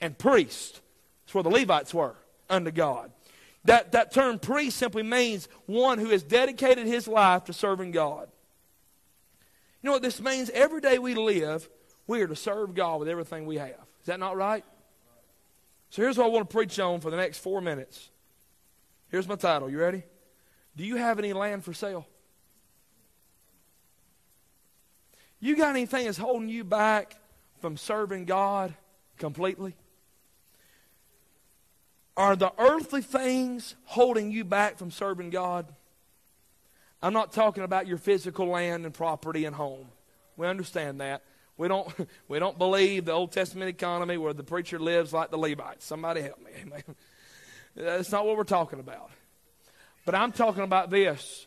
and 0.00 0.18
priests. 0.18 0.80
That's 1.24 1.34
where 1.34 1.44
the 1.44 1.50
Levites 1.50 1.94
were, 1.94 2.16
unto 2.50 2.70
God. 2.70 3.12
That, 3.64 3.92
that 3.92 4.12
term 4.12 4.38
priest 4.38 4.76
simply 4.76 5.02
means 5.02 5.48
one 5.66 5.98
who 5.98 6.10
has 6.10 6.22
dedicated 6.22 6.86
his 6.86 7.08
life 7.08 7.44
to 7.44 7.52
serving 7.52 7.90
God. 7.90 8.28
You 9.82 9.88
know 9.88 9.92
what 9.92 10.02
this 10.02 10.20
means? 10.20 10.50
Every 10.50 10.80
day 10.80 10.98
we 10.98 11.14
live, 11.14 11.68
we 12.06 12.22
are 12.22 12.28
to 12.28 12.36
serve 12.36 12.74
God 12.74 13.00
with 13.00 13.08
everything 13.08 13.46
we 13.46 13.56
have. 13.56 13.70
Is 14.00 14.06
that 14.06 14.20
not 14.20 14.36
right? 14.36 14.64
So 15.90 16.02
here's 16.02 16.18
what 16.18 16.26
I 16.26 16.28
want 16.28 16.48
to 16.48 16.54
preach 16.54 16.78
on 16.78 17.00
for 17.00 17.10
the 17.10 17.16
next 17.16 17.38
four 17.38 17.60
minutes. 17.60 18.10
Here's 19.10 19.28
my 19.28 19.36
title. 19.36 19.70
You 19.70 19.78
ready? 19.78 20.02
Do 20.76 20.84
you 20.84 20.96
have 20.96 21.18
any 21.18 21.32
land 21.32 21.64
for 21.64 21.72
sale? 21.72 22.06
You 25.40 25.56
got 25.56 25.70
anything 25.70 26.04
that's 26.06 26.18
holding 26.18 26.48
you 26.48 26.64
back 26.64 27.16
from 27.60 27.76
serving 27.76 28.24
God 28.24 28.74
completely? 29.18 29.74
Are 32.16 32.36
the 32.36 32.52
earthly 32.58 33.02
things 33.02 33.74
holding 33.84 34.30
you 34.30 34.44
back 34.44 34.78
from 34.78 34.90
serving 34.90 35.30
God? 35.30 35.66
I'm 37.02 37.12
not 37.12 37.32
talking 37.32 37.62
about 37.62 37.86
your 37.86 37.98
physical 37.98 38.46
land 38.46 38.86
and 38.86 38.94
property 38.94 39.44
and 39.44 39.54
home. 39.54 39.88
We 40.36 40.46
understand 40.46 41.00
that. 41.00 41.22
We 41.58 41.68
don't, 41.68 41.88
we 42.28 42.38
don't 42.38 42.58
believe 42.58 43.04
the 43.04 43.12
Old 43.12 43.32
Testament 43.32 43.68
economy 43.68 44.16
where 44.16 44.32
the 44.32 44.42
preacher 44.42 44.78
lives 44.78 45.12
like 45.12 45.30
the 45.30 45.38
Levites. 45.38 45.84
Somebody 45.84 46.22
help 46.22 46.42
me. 46.42 46.52
Amen. 46.62 46.82
That's 47.74 48.10
not 48.10 48.24
what 48.26 48.36
we're 48.36 48.44
talking 48.44 48.80
about. 48.80 49.10
But 50.06 50.14
I'm 50.14 50.32
talking 50.32 50.62
about 50.62 50.88
this 50.88 51.46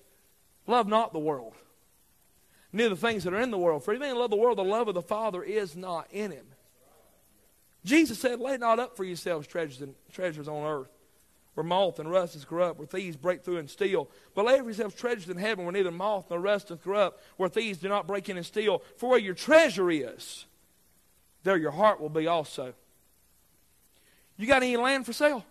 love 0.68 0.88
not 0.88 1.14
the 1.14 1.20
world, 1.20 1.56
neither 2.72 2.90
the 2.90 2.96
things 2.96 3.24
that 3.24 3.34
are 3.34 3.40
in 3.40 3.50
the 3.50 3.58
world. 3.58 3.84
For 3.84 3.92
anything 3.92 4.16
love 4.16 4.30
the 4.30 4.36
world, 4.36 4.60
the 4.60 4.64
love 4.64 4.88
of 4.88 4.94
the 4.94 5.02
Father 5.02 5.42
is 5.42 5.76
not 5.76 6.08
in 6.12 6.30
him. 6.30 6.46
Jesus 7.84 8.20
said, 8.20 8.40
Lay 8.40 8.58
not 8.58 8.78
up 8.78 8.96
for 8.96 9.04
yourselves 9.04 9.48
treasures, 9.48 9.82
in, 9.82 9.96
treasures 10.12 10.48
on 10.48 10.64
earth 10.64 10.90
where 11.56 11.64
moth 11.64 12.00
and 12.00 12.10
rust 12.10 12.36
is 12.38 12.46
corrupt, 12.46 12.78
where 12.80 12.88
thieves 12.88 13.18
break 13.18 13.44
through 13.44 13.58
and 13.58 13.70
steal. 13.70 14.10
But 14.34 14.46
lay 14.46 14.60
for 14.60 14.66
yourselves 14.66 14.96
treasures 14.96 15.30
in 15.30 15.36
heaven 15.36 15.66
where 15.66 15.74
neither 15.74 15.92
moth 15.92 16.30
nor 16.30 16.40
rust 16.40 16.72
is 16.72 16.80
corrupt, 16.82 17.22
where 17.36 17.50
thieves 17.50 17.80
do 17.80 17.90
not 17.90 18.08
break 18.08 18.30
in 18.30 18.38
and 18.38 18.46
steal. 18.46 18.82
For 18.96 19.10
where 19.10 19.20
your 19.20 19.34
treasure 19.34 19.90
is, 19.92 20.46
there 21.44 21.58
your 21.58 21.72
heart 21.72 22.00
will 22.00 22.10
be 22.10 22.28
also. 22.28 22.74
You 24.38 24.48
got 24.48 24.64
any 24.64 24.78
land 24.78 25.06
for 25.06 25.12
sale? 25.12 25.44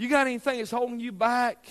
You 0.00 0.08
got 0.08 0.26
anything 0.26 0.58
that's 0.58 0.70
holding 0.70 1.00
you 1.00 1.12
back 1.12 1.64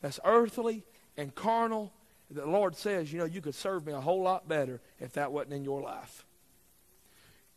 that's 0.00 0.18
earthly 0.24 0.84
and 1.16 1.34
carnal? 1.34 1.92
The 2.30 2.44
Lord 2.44 2.76
says, 2.76 3.12
you 3.12 3.18
know, 3.18 3.24
you 3.24 3.40
could 3.40 3.54
serve 3.54 3.86
me 3.86 3.92
a 3.92 4.00
whole 4.00 4.22
lot 4.22 4.48
better 4.48 4.80
if 4.98 5.12
that 5.12 5.32
wasn't 5.32 5.54
in 5.54 5.64
your 5.64 5.80
life 5.80 6.24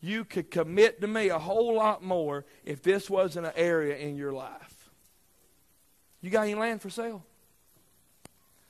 you 0.06 0.24
could 0.24 0.52
commit 0.52 1.02
to 1.02 1.08
me 1.08 1.30
a 1.30 1.40
whole 1.40 1.74
lot 1.74 2.04
more 2.04 2.46
if 2.64 2.84
this 2.84 3.10
wasn't 3.10 3.46
an 3.46 3.54
area 3.56 3.98
in 3.98 4.16
your 4.16 4.32
life. 4.32 4.90
You 6.22 6.30
got 6.30 6.44
any 6.44 6.56
land 6.56 6.82
for 6.82 6.90
sale? 6.90 7.24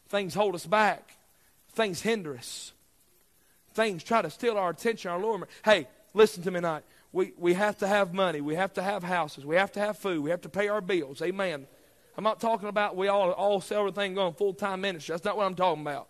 Things 0.07 0.33
hold 0.33 0.55
us 0.55 0.65
back. 0.65 1.17
Things 1.73 2.01
hinder 2.01 2.37
us. 2.37 2.71
Things 3.73 4.03
try 4.03 4.21
to 4.21 4.29
steal 4.29 4.57
our 4.57 4.69
attention, 4.69 5.11
our 5.11 5.19
allurement. 5.19 5.51
Hey, 5.63 5.87
listen 6.13 6.41
to 6.43 6.51
me 6.51 6.57
tonight. 6.57 6.83
We, 7.15 7.31
we 7.37 7.53
have 7.53 7.77
to 7.77 7.87
have 7.87 8.13
money. 8.13 8.41
We 8.41 8.55
have 8.55 8.73
to 8.73 8.83
have 8.83 9.01
houses. 9.01 9.45
We 9.45 9.55
have 9.55 9.71
to 9.71 9.79
have 9.79 9.97
food. 9.97 10.21
We 10.21 10.31
have 10.31 10.41
to 10.41 10.49
pay 10.49 10.67
our 10.67 10.81
bills. 10.81 11.21
Amen. 11.21 11.65
I'm 12.17 12.25
not 12.25 12.41
talking 12.41 12.67
about 12.67 12.97
we 12.97 13.07
all, 13.07 13.31
all 13.31 13.61
sell 13.61 13.79
everything 13.79 14.15
going 14.15 14.33
full 14.33 14.53
time 14.53 14.81
ministry. 14.81 15.13
That's 15.13 15.23
not 15.23 15.37
what 15.37 15.45
I'm 15.45 15.55
talking 15.55 15.81
about. 15.81 16.09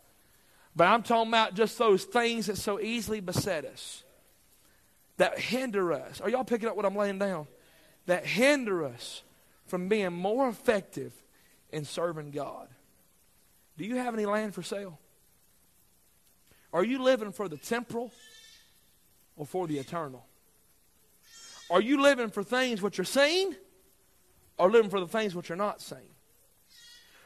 But 0.76 0.88
I'm 0.88 1.04
talking 1.04 1.30
about 1.30 1.54
just 1.54 1.78
those 1.78 2.06
things 2.06 2.48
that 2.48 2.58
so 2.58 2.80
easily 2.80 3.20
beset 3.20 3.65
us 3.65 4.04
that 5.18 5.38
hinder 5.38 5.94
us. 5.94 6.22
Are 6.22 6.30
y'all 6.30 6.44
picking 6.44 6.68
up 6.68 6.76
what 6.76 6.88
I'm 6.88 6.96
laying 6.96 7.20
down? 7.20 7.46
That 8.08 8.26
hinder 8.26 8.84
us 8.84 9.22
from 9.68 9.88
being 9.88 10.12
more 10.12 10.50
effective 10.50 11.13
in 11.72 11.86
serving 11.86 12.32
God. 12.32 12.68
Do 13.78 13.86
you 13.86 13.98
have 13.98 14.15
any 14.15 14.26
land 14.26 14.56
for 14.56 14.63
sale? 14.63 15.00
Are 16.74 16.84
you 16.84 17.04
living 17.04 17.32
for 17.32 17.48
the 17.48 17.58
temporal 17.58 18.12
or 19.36 19.46
for 19.46 19.68
the 19.68 19.78
eternal? 19.78 20.26
Are 21.69 21.82
you 21.82 22.01
living 22.01 22.30
for 22.30 22.43
things 22.43 22.82
which 22.82 22.99
are 22.99 23.06
seeing 23.06 23.56
or 24.58 24.69
living 24.69 24.89
for 24.89 24.99
the 24.99 25.08
things 25.08 25.36
which 25.36 25.49
are 25.51 25.56
not 25.56 25.82
seeing? 25.82 26.01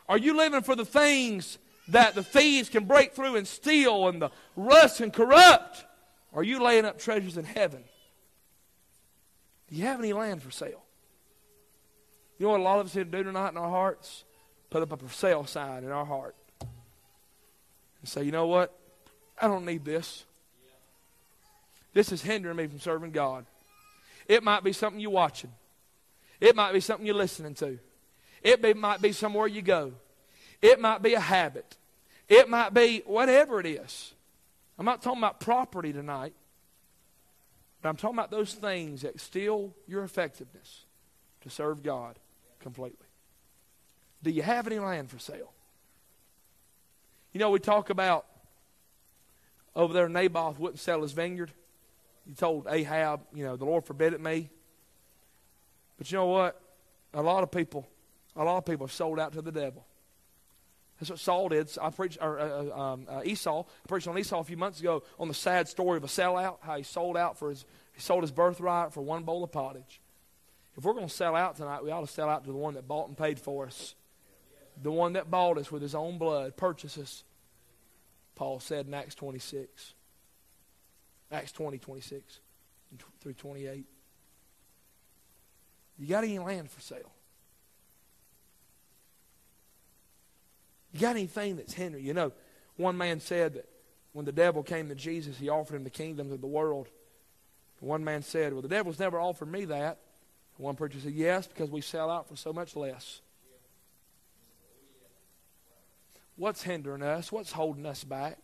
Are 0.08 0.18
you 0.18 0.36
living 0.36 0.62
for 0.62 0.76
the 0.76 0.86
things 0.86 1.60
that 1.90 2.16
the 2.16 2.24
thieves 2.24 2.70
can 2.70 2.86
break 2.86 3.14
through 3.14 3.36
and 3.36 3.48
steal 3.48 4.08
and 4.08 4.22
the 4.22 4.32
rust 4.56 5.02
and 5.02 5.14
corrupt? 5.14 5.86
Are 6.34 6.44
you 6.44 6.62
laying 6.64 6.86
up 6.86 7.00
treasures 7.00 7.38
in 7.38 7.46
heaven? 7.46 7.84
Do 9.70 9.76
you 9.76 9.84
have 9.84 10.00
any 10.00 10.14
land 10.14 10.42
for 10.42 10.52
sale? 10.52 10.84
You 12.38 12.46
know 12.46 12.52
what 12.54 12.62
a 12.62 12.64
lot 12.64 12.80
of 12.80 12.88
us 12.88 12.96
need 12.96 13.12
to 13.12 13.18
do 13.18 13.24
tonight 13.24 13.50
in 13.50 13.58
our 13.58 13.70
hearts? 13.70 14.24
Put 14.70 14.82
up 14.82 14.92
a 14.92 14.98
for 14.98 15.14
sale 15.14 15.46
sign 15.46 15.84
in 15.84 15.92
our 15.92 16.06
heart. 16.06 16.36
And 16.62 16.70
say, 18.06 18.24
you 18.24 18.32
know 18.32 18.48
what? 18.48 18.76
I 19.40 19.48
don't 19.48 19.66
need 19.66 19.84
this. 19.84 20.26
This 21.94 22.12
is 22.12 22.22
hindering 22.22 22.56
me 22.56 22.68
from 22.68 22.80
serving 22.80 23.12
God. 23.12 23.46
It 24.30 24.44
might 24.44 24.64
be 24.64 24.72
something 24.72 25.02
you're 25.02 25.12
watching. 25.12 25.52
It 26.40 26.56
might 26.56 26.72
be 26.72 26.80
something 26.80 27.06
you're 27.06 27.16
listening 27.16 27.56
to. 27.56 27.80
It 28.42 28.62
be, 28.62 28.74
might 28.74 29.02
be 29.02 29.12
somewhere 29.12 29.48
you 29.48 29.62
go. 29.62 29.92
It 30.62 30.80
might 30.80 31.02
be 31.02 31.16
a 31.16 31.20
habit. 31.20 31.76
It 32.30 32.48
might 32.48 32.74
be 32.74 33.02
whatever 33.06 33.60
it 33.60 33.66
is. 33.66 34.14
I'm 34.78 34.86
not 34.86 35.02
talking 35.02 35.20
about 35.20 35.42
property 35.42 35.92
tonight, 35.92 36.34
but 37.82 37.90
I'm 37.90 37.98
talking 37.98 38.16
about 38.16 38.32
those 38.32 38.54
things 38.54 39.02
that 39.02 39.20
steal 39.20 39.74
your 39.88 40.04
effectiveness 40.04 40.86
to 41.42 41.50
serve 41.50 41.84
God 41.84 42.18
completely. 42.62 43.08
Do 44.22 44.30
you 44.30 44.44
have 44.44 44.68
any 44.68 44.80
land 44.80 45.10
for 45.10 45.18
sale? 45.20 45.52
You 47.34 47.40
know, 47.40 47.50
we 47.50 47.60
talk 47.60 47.90
about 47.90 48.26
over 49.76 49.94
there, 49.94 50.08
Naboth 50.08 50.60
wouldn't 50.60 50.80
sell 50.80 51.02
his 51.02 51.14
vineyard. 51.14 51.52
He 52.30 52.36
told 52.36 52.68
Ahab, 52.70 53.22
you 53.34 53.44
know, 53.44 53.56
the 53.56 53.66
Lord 53.66 53.86
forbid 53.86 54.14
it 54.14 54.22
me. 54.22 54.52
But 55.98 56.12
you 56.12 56.20
know 56.20 56.28
what? 56.28 56.62
A 57.12 57.24
lot 57.24 57.42
of 57.42 57.50
people, 57.50 57.90
a 58.36 58.44
lot 58.44 58.60
of 58.60 58.66
people 58.66 58.88
sold 58.88 59.20
out 59.20 59.34
to 59.34 59.42
the 59.42 59.52
devil. 59.52 59.84
That's 61.00 61.10
what 61.10 61.18
Saul 61.18 61.50
did. 61.50 61.76
I 61.82 61.90
preached, 61.90 62.20
or 62.22 62.40
uh, 62.40 62.46
uh, 62.46 62.80
um, 62.80 63.08
uh, 63.10 63.22
Esau. 63.26 63.64
I 63.64 63.88
preached 63.88 64.08
on 64.08 64.16
Esau 64.16 64.40
a 64.40 64.44
few 64.44 64.58
months 64.58 64.80
ago 64.80 65.02
on 65.18 65.28
the 65.28 65.34
sad 65.34 65.68
story 65.68 65.98
of 65.98 66.04
a 66.04 66.08
sellout, 66.08 66.58
how 66.62 66.78
he 66.78 66.84
sold 66.84 67.18
out 67.18 67.40
for 67.40 67.50
his, 67.50 67.66
he 67.94 68.02
sold 68.02 68.22
his 68.22 68.32
birthright 68.32 68.94
for 68.94 69.02
one 69.02 69.24
bowl 69.24 69.44
of 69.44 69.52
pottage. 69.52 70.00
If 70.78 70.84
we're 70.84 70.94
going 70.94 71.08
to 71.08 71.14
sell 71.14 71.36
out 71.36 71.56
tonight, 71.56 71.84
we 71.84 71.90
ought 71.90 72.06
to 72.06 72.14
sell 72.14 72.30
out 72.30 72.46
to 72.46 72.52
the 72.52 72.58
one 72.58 72.76
that 72.76 72.88
bought 72.88 73.08
and 73.08 73.18
paid 73.18 73.40
for 73.40 73.66
us, 73.66 73.96
the 74.84 74.92
one 74.92 75.14
that 75.14 75.32
bought 75.32 75.58
us 75.58 75.72
with 75.72 75.82
his 75.82 75.96
own 75.96 76.20
blood, 76.20 76.56
purchased 76.56 77.00
us. 77.00 77.24
Paul 78.36 78.60
said 78.60 78.86
in 78.86 78.94
Acts 78.94 79.16
26, 79.16 79.96
Acts 81.32 81.52
20, 81.52 81.78
26 81.78 82.40
through 83.22 83.34
28. 83.34 83.86
You 86.00 86.08
got 86.08 86.24
any 86.24 86.40
land 86.40 86.72
for 86.72 86.82
sale? 86.82 87.12
You 90.94 91.00
got 91.02 91.12
anything 91.12 91.58
that's 91.58 91.74
hindering? 91.74 92.06
You 92.06 92.14
know, 92.14 92.32
one 92.78 92.98
man 92.98 93.20
said 93.20 93.56
that 93.56 93.70
when 94.14 94.26
the 94.26 94.32
devil 94.32 94.64
came 94.64 94.90
to 94.90 94.96
Jesus, 94.96 95.38
he 95.38 95.50
offered 95.50 95.76
him 95.76 95.84
the 95.84 95.90
kingdoms 95.90 96.32
of 96.32 96.42
the 96.42 96.48
world. 96.48 96.88
one 97.80 98.04
man 98.04 98.24
said, 98.24 98.54
Well, 98.54 98.62
the 98.62 98.68
devil's 98.68 99.00
never 99.00 99.20
offered 99.20 99.52
me 99.52 99.66
that. 99.66 100.00
one 100.58 100.76
preacher 100.76 101.00
said, 101.00 101.14
Yes, 101.14 101.48
because 101.48 101.70
we 101.70 101.82
sell 101.82 102.10
out 102.10 102.28
for 102.28 102.36
so 102.36 102.52
much 102.52 102.76
less. 102.76 103.22
What's 106.38 106.64
hindering 106.64 107.04
us? 107.04 107.32
What's 107.32 107.52
holding 107.52 107.86
us 107.86 108.04
back? 108.04 108.40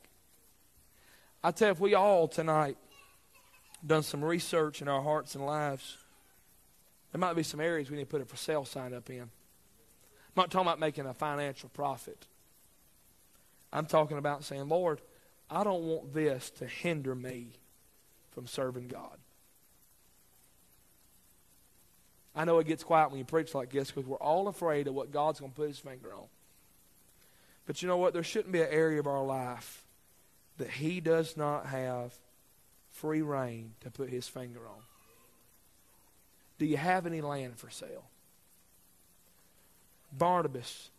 I 1.45 1.51
tell 1.51 1.67
you, 1.67 1.73
if 1.73 1.79
we 1.79 1.93
all 1.93 2.27
tonight 2.27 2.75
done 3.85 4.01
some 4.01 4.25
research 4.25 4.81
in 4.81 4.87
our 4.87 5.03
hearts 5.03 5.35
and 5.35 5.45
lives, 5.45 5.95
there 7.11 7.19
might 7.19 7.35
be 7.35 7.43
some 7.43 7.61
areas 7.61 7.91
we 7.91 7.97
need 7.97 8.05
to 8.05 8.09
put 8.09 8.19
a 8.19 8.25
for 8.25 8.35
sale 8.35 8.65
sign 8.65 8.95
up 8.95 9.07
in. 9.11 9.21
I'm 9.21 9.29
not 10.35 10.49
talking 10.49 10.65
about 10.65 10.79
making 10.79 11.05
a 11.05 11.13
financial 11.13 11.69
profit. 11.69 12.25
I'm 13.71 13.85
talking 13.85 14.17
about 14.17 14.43
saying, 14.43 14.67
Lord, 14.69 15.01
I 15.47 15.63
don't 15.63 15.83
want 15.83 16.15
this 16.15 16.49
to 16.57 16.65
hinder 16.65 17.13
me 17.13 17.51
from 18.31 18.47
serving 18.47 18.87
God. 18.87 19.19
I 22.35 22.45
know 22.45 22.57
it 22.57 22.65
gets 22.65 22.83
quiet 22.83 23.11
when 23.11 23.19
you 23.19 23.25
preach 23.25 23.53
like 23.53 23.69
this 23.69 23.91
because 23.91 24.07
we're 24.09 24.17
all 24.17 24.47
afraid 24.47 24.87
of 24.87 24.95
what 24.95 25.11
God's 25.11 25.41
going 25.41 25.51
to 25.51 25.55
put 25.55 25.67
his 25.67 25.77
finger 25.77 26.11
on. 26.11 26.25
But 27.67 27.83
you 27.83 27.87
know 27.87 27.97
what? 27.97 28.13
There 28.13 28.23
shouldn't 28.23 28.51
be 28.51 28.61
an 28.61 28.69
area 28.71 28.99
of 28.99 29.05
our 29.05 29.23
life 29.23 29.84
that 30.57 30.69
he 30.69 30.99
does 30.99 31.35
not 31.35 31.65
have 31.67 32.13
free 32.91 33.21
rein 33.21 33.73
to 33.81 33.91
put 33.91 34.09
his 34.09 34.27
finger 34.27 34.61
on. 34.67 34.81
Do 36.57 36.65
you 36.65 36.77
have 36.77 37.05
any 37.05 37.21
land 37.21 37.57
for 37.57 37.69
sale? 37.69 38.05
Barnabas 40.11 40.89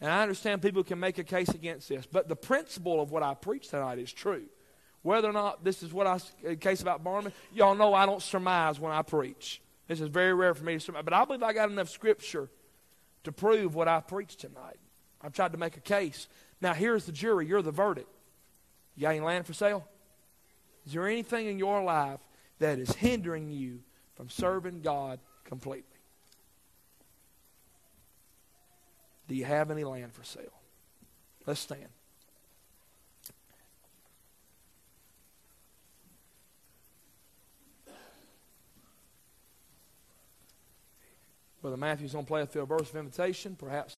and 0.00 0.10
I 0.10 0.22
understand 0.22 0.60
people 0.60 0.84
can 0.84 1.00
make 1.00 1.16
a 1.18 1.24
case 1.24 1.48
against 1.48 1.88
this, 1.88 2.04
but 2.04 2.28
the 2.28 2.36
principle 2.36 3.00
of 3.00 3.10
what 3.10 3.22
I 3.22 3.34
preach 3.34 3.68
tonight 3.68 3.98
is 3.98 4.12
true. 4.12 4.44
Whether 5.02 5.28
or 5.28 5.32
not 5.32 5.64
this 5.64 5.82
is 5.82 5.92
what 5.92 6.06
I 6.06 6.54
case 6.56 6.82
about 6.82 7.04
Barnabas, 7.04 7.32
y'all 7.54 7.74
know 7.74 7.94
I 7.94 8.06
don't 8.06 8.22
surmise 8.22 8.80
when 8.80 8.92
I 8.92 9.02
preach. 9.02 9.60
This 9.86 10.00
is 10.00 10.08
very 10.08 10.34
rare 10.34 10.54
for 10.54 10.64
me 10.64 10.74
to 10.74 10.80
surmise, 10.80 11.04
but 11.04 11.14
I 11.14 11.24
believe 11.24 11.42
I 11.42 11.52
got 11.52 11.70
enough 11.70 11.90
scripture 11.90 12.48
to 13.24 13.32
prove 13.32 13.74
what 13.74 13.88
I 13.88 14.00
preach 14.00 14.36
tonight. 14.36 14.78
I've 15.22 15.32
tried 15.32 15.52
to 15.52 15.58
make 15.58 15.76
a 15.76 15.80
case. 15.80 16.28
Now 16.60 16.74
here's 16.74 17.06
the 17.06 17.12
jury. 17.12 17.46
You're 17.46 17.62
the 17.62 17.70
verdict. 17.70 18.08
You 18.96 19.02
got 19.02 19.10
any 19.10 19.20
land 19.20 19.46
for 19.46 19.52
sale? 19.52 19.86
Is 20.86 20.92
there 20.92 21.06
anything 21.06 21.46
in 21.46 21.58
your 21.58 21.82
life 21.82 22.20
that 22.58 22.78
is 22.78 22.92
hindering 22.94 23.50
you 23.50 23.80
from 24.14 24.28
serving 24.28 24.82
God 24.82 25.18
completely? 25.44 25.88
Do 29.26 29.34
you 29.34 29.44
have 29.44 29.70
any 29.70 29.84
land 29.84 30.12
for 30.12 30.22
sale? 30.24 30.52
Let's 31.46 31.60
stand. 31.60 31.88
Brother 41.62 41.78
Matthew's 41.78 42.12
going 42.12 42.26
to 42.26 42.28
play 42.28 42.42
a 42.42 42.64
verse 42.66 42.90
of 42.90 42.96
invitation, 42.96 43.56
perhaps. 43.56 43.92